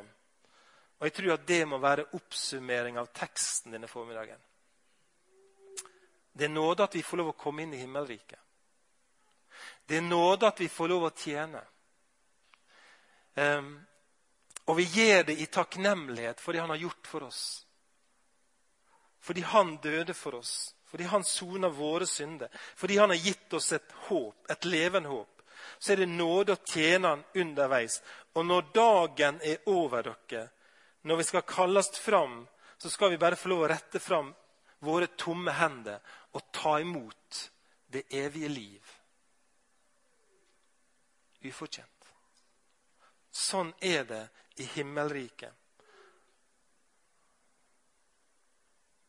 Og 0.99 1.09
jeg 1.09 1.15
tror 1.17 1.35
at 1.35 1.47
det 1.49 1.63
må 1.67 1.81
være 1.83 2.07
oppsummering 2.15 2.99
av 3.01 3.11
teksten 3.17 3.75
denne 3.75 3.91
formiddagen. 3.91 4.39
Det 6.35 6.47
er 6.47 6.55
nåde 6.55 6.87
at 6.87 6.95
vi 6.95 7.03
får 7.03 7.21
lov 7.21 7.33
å 7.33 7.39
komme 7.39 7.63
inn 7.63 7.75
i 7.75 7.83
himmelriket. 7.83 8.39
Det 9.87 9.99
er 9.99 10.07
nåde 10.07 10.49
at 10.49 10.61
vi 10.61 10.69
får 10.71 10.91
lov 10.91 11.09
å 11.09 11.15
tjene. 11.15 11.61
Um, 13.35 13.75
og 14.67 14.79
vi 14.79 14.87
gjør 14.89 15.27
det 15.29 15.37
i 15.43 15.47
takknemlighet 15.51 16.41
for 16.41 16.55
det 16.55 16.63
han 16.63 16.73
har 16.73 16.81
gjort 16.81 17.07
for 17.07 17.27
oss. 17.27 17.43
Fordi 19.21 19.41
han 19.41 19.77
døde 19.83 20.15
for 20.15 20.39
oss. 20.41 20.74
Fordi 20.95 21.05
han 21.05 21.25
soner 21.25 21.69
våre 21.69 22.07
synder. 22.07 22.49
Fordi 22.77 22.97
han 22.97 23.11
har 23.11 23.17
gitt 23.17 23.53
oss 23.53 23.73
et 23.73 23.93
håp, 24.07 24.51
et 24.51 24.65
levende 24.65 25.09
håp. 25.09 25.43
Så 25.79 25.93
er 25.93 25.97
det 26.05 26.07
nåde 26.07 26.55
å 26.55 26.61
tjene 26.71 27.11
han 27.11 27.25
underveis. 27.35 27.97
Og 28.39 28.47
når 28.47 28.69
dagen 28.77 29.41
er 29.43 29.67
over 29.67 30.07
dere, 30.07 30.45
når 31.03 31.19
vi 31.19 31.27
skal 31.27 31.43
kalles 31.43 31.91
fram, 31.99 32.45
så 32.79 32.93
skal 32.95 33.11
vi 33.11 33.19
bare 33.19 33.35
få 33.35 33.51
lov 33.51 33.65
å 33.65 33.73
rette 33.75 33.99
fram 33.99 34.31
våre 34.87 35.11
tomme 35.19 35.51
hender 35.59 35.99
og 36.31 36.47
ta 36.55 36.77
imot 36.79 37.41
det 37.91 38.05
evige 38.15 38.53
liv. 38.55 38.95
Ufortjent. 41.43 41.91
Sånn 43.35 43.75
er 43.83 44.07
det 44.07 44.23
i 44.63 44.71
himmelriket. 44.77 45.51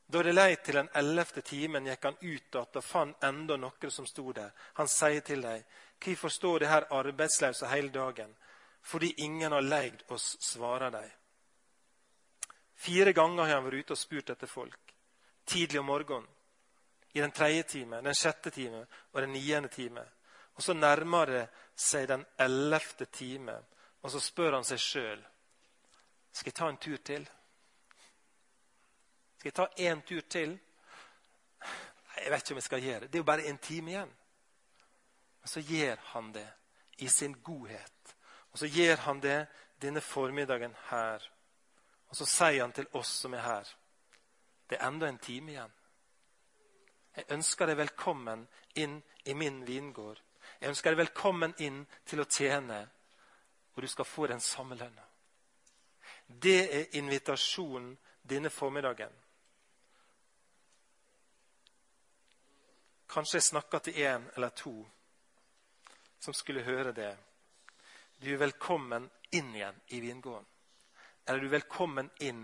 Da 0.07 0.21
det 0.23 0.35
lei 0.35 0.55
til 0.55 0.77
den 0.77 0.89
ellevte 0.93 1.41
timen, 1.41 1.87
gikk 1.89 2.03
han 2.05 2.17
ut 2.21 2.25
igjen 2.25 2.77
og 2.79 2.85
fant 2.85 3.23
enda 3.25 3.57
noen 3.57 3.91
som 3.91 4.05
sto 4.05 4.31
der. 4.31 4.51
Han 4.77 4.87
sier 4.87 5.21
til 5.25 5.41
dem, 5.41 5.63
hvorfor 6.03 6.29
står 6.29 6.59
de 6.59 6.69
her 6.69 6.87
arbeidsløse 6.93 7.67
hele 7.67 7.89
dagen? 7.89 8.35
Fordi 8.81 9.13
ingen 9.17 9.51
har 9.51 9.61
leid 9.61 10.03
oss, 10.13 10.37
svarer 10.39 10.91
de. 10.93 11.05
Fire 12.75 13.13
ganger 13.13 13.43
har 13.43 13.55
han 13.55 13.65
vært 13.65 13.85
ute 13.85 13.95
og 13.95 13.97
spurt 13.97 14.29
etter 14.29 14.47
folk. 14.47 14.93
Tidlig 15.45 15.79
om 15.79 15.89
morgenen, 15.89 16.27
i 17.13 17.21
den 17.21 17.31
tredje 17.31 17.63
time, 17.63 18.01
den 18.01 18.13
sjette 18.13 18.51
time 18.51 18.85
og 19.13 19.21
den 19.21 19.31
niende 19.33 19.69
time. 19.73 20.03
Og 20.55 20.63
så 20.63 20.73
nærmer 20.73 21.25
det 21.25 21.45
seg 21.75 22.09
den 22.09 22.25
ellevte 22.39 23.05
time, 23.05 23.55
og 24.01 24.11
så 24.11 24.19
spør 24.19 24.59
han 24.59 24.67
seg 24.67 24.81
sjøl 24.81 25.23
skal 26.35 26.51
jeg 26.51 26.55
ta 26.55 26.69
en 26.69 26.77
tur 26.77 26.97
til. 26.97 27.25
Skal 29.45 29.51
jeg 29.51 29.69
ta 29.77 29.83
én 29.93 30.01
tur 30.01 30.21
til? 30.21 30.59
Jeg 32.17 32.31
vet 32.31 32.41
ikke 32.41 32.53
om 32.53 32.57
jeg 32.57 32.63
skal 32.63 32.81
gjøre 32.81 32.99
det. 32.99 33.07
Det 33.11 33.15
er 33.15 33.21
jo 33.21 33.23
bare 33.23 33.45
en 33.45 33.57
time 33.57 33.91
igjen. 33.91 34.13
Men 35.41 35.47
så 35.47 35.59
gjør 35.61 35.97
han 36.13 36.31
det 36.33 36.47
i 36.97 37.07
sin 37.07 37.33
godhet. 37.43 38.15
Og 38.51 38.57
så 38.57 38.65
gjør 38.65 38.95
han 38.95 39.19
det 39.21 39.47
denne 39.81 40.01
formiddagen 40.01 40.73
her. 40.89 41.27
Og 42.09 42.15
så 42.15 42.25
sier 42.25 42.63
han 42.63 42.73
til 42.73 42.87
oss 42.91 43.11
som 43.21 43.33
er 43.33 43.43
her, 43.45 43.69
det 44.69 44.79
er 44.79 44.87
enda 44.87 45.07
en 45.07 45.19
time 45.21 45.51
igjen. 45.51 45.75
Jeg 47.15 47.25
ønsker 47.37 47.69
deg 47.69 47.77
velkommen 47.77 48.47
inn 48.75 48.95
i 49.25 49.33
min 49.33 49.59
vingård. 49.67 50.23
Jeg 50.59 50.69
ønsker 50.69 50.89
deg 50.95 51.03
velkommen 51.03 51.53
inn 51.59 51.83
til 52.05 52.23
å 52.23 52.25
tjene, 52.25 52.79
og 53.75 53.81
du 53.81 53.87
skal 53.87 54.09
få 54.09 54.25
den 54.33 54.41
samme 54.41 54.73
lønna. 54.75 55.05
Det 56.25 56.57
er 56.79 56.97
invitasjonen 56.97 57.93
denne 58.23 58.49
formiddagen. 58.49 59.13
Kanskje 63.15 63.37
jeg 63.37 63.43
snakka 63.43 63.79
til 63.79 63.93
én 64.03 64.23
eller 64.35 64.49
to 64.49 64.73
som 66.19 66.33
skulle 66.33 66.65
høre 66.67 66.91
det. 66.91 67.13
Du 68.19 68.27
er 68.33 68.41
velkommen 68.41 69.05
inn 69.31 69.53
igjen 69.55 69.77
i 69.95 69.99
vingården. 70.03 70.45
Eller 71.25 71.39
du 71.39 71.45
er 71.47 71.53
velkommen 71.53 72.09
inn 72.19 72.41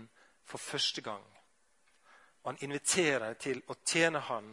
for 0.48 0.56
første 0.58 1.02
gang. 1.04 1.26
Og 2.42 2.46
Han 2.54 2.60
inviterer 2.64 3.26
deg 3.26 3.38
til 3.38 3.60
å 3.68 3.76
tjene 3.84 4.22
Han 4.30 4.48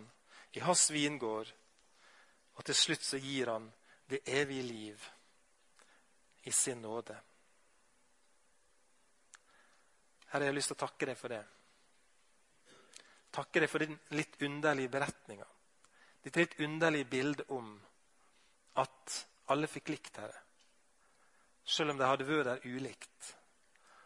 i 0.51 0.59
hans 0.59 0.89
vingård. 0.91 1.53
Og 2.55 2.65
til 2.67 2.75
slutt 2.75 3.05
så 3.05 3.17
gir 3.17 3.47
Han 3.53 3.69
det 4.11 4.19
evige 4.27 4.63
liv 4.63 5.05
i 6.43 6.51
sin 6.51 6.81
nåde. 6.81 7.15
Jeg 10.33 10.43
har 10.43 10.51
lyst 10.51 10.73
til 10.73 10.77
å 10.81 10.83
takke 10.83 11.05
deg 11.13 11.17
for 11.17 11.31
det. 11.31 11.45
Takke 13.31 13.63
deg 13.63 13.71
for 13.71 13.85
din 13.85 13.95
litt 14.19 14.35
underlige 14.41 14.91
beretninga. 14.91 15.47
Ditt 16.21 16.35
litt 16.35 16.59
underlige 16.59 17.05
bilde 17.05 17.43
om 17.55 17.71
at 18.81 19.19
alle 19.49 19.67
fikk 19.67 19.89
likt, 19.89 20.17
Herre. 20.17 20.41
Selv 21.63 21.93
om 21.93 21.99
de 21.99 22.07
hadde 22.07 22.25
vært 22.27 22.47
der 22.49 22.65
ulikt, 22.65 23.35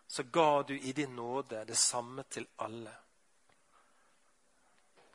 så 0.07 0.23
ga 0.23 0.63
du 0.67 0.75
i 0.75 0.91
din 0.93 1.15
nåde 1.15 1.63
det 1.65 1.77
samme 1.79 2.23
til 2.29 2.45
alle. 2.65 2.93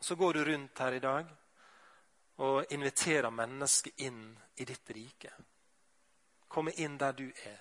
Så 0.00 0.14
går 0.14 0.32
du 0.32 0.44
rundt 0.44 0.78
her 0.78 0.92
i 0.92 1.02
dag 1.02 1.30
og 2.38 2.72
inviterer 2.72 3.30
mennesker 3.30 3.92
inn 4.06 4.22
i 4.56 4.64
ditt 4.64 4.90
rike. 4.90 5.32
Komme 6.48 6.72
inn 6.82 6.98
der 6.98 7.12
du 7.12 7.26
er. 7.26 7.61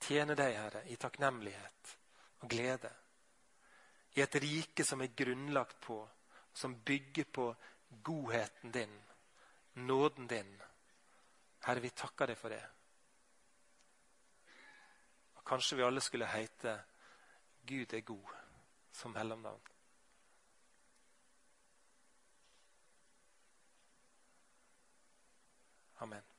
Tjene 0.00 0.36
deg, 0.38 0.54
Herre, 0.54 0.82
i 0.86 0.96
takknemlighet 0.96 1.96
og 2.42 2.50
glede. 2.50 2.92
I 4.16 4.22
et 4.22 4.36
rike 4.40 4.84
som 4.84 5.02
er 5.02 5.14
grunnlagt 5.16 5.80
på, 5.80 5.98
som 6.52 6.78
bygger 6.84 7.24
på 7.24 7.48
godheten 7.88 8.72
din, 8.72 9.02
nåden 9.74 10.26
din. 10.26 10.62
Herre, 11.66 11.80
vi 11.80 11.90
takker 11.90 12.26
deg 12.26 12.38
for 12.38 12.54
det. 12.54 12.62
Og 15.34 15.44
Kanskje 15.46 15.76
vi 15.76 15.86
alle 15.86 16.00
skulle 16.00 16.26
heite 16.26 16.78
Gud 17.66 17.92
er 17.92 18.00
god 18.00 18.30
som 18.92 19.10
mellomnavn. 19.10 19.60
Amen. 25.98 26.35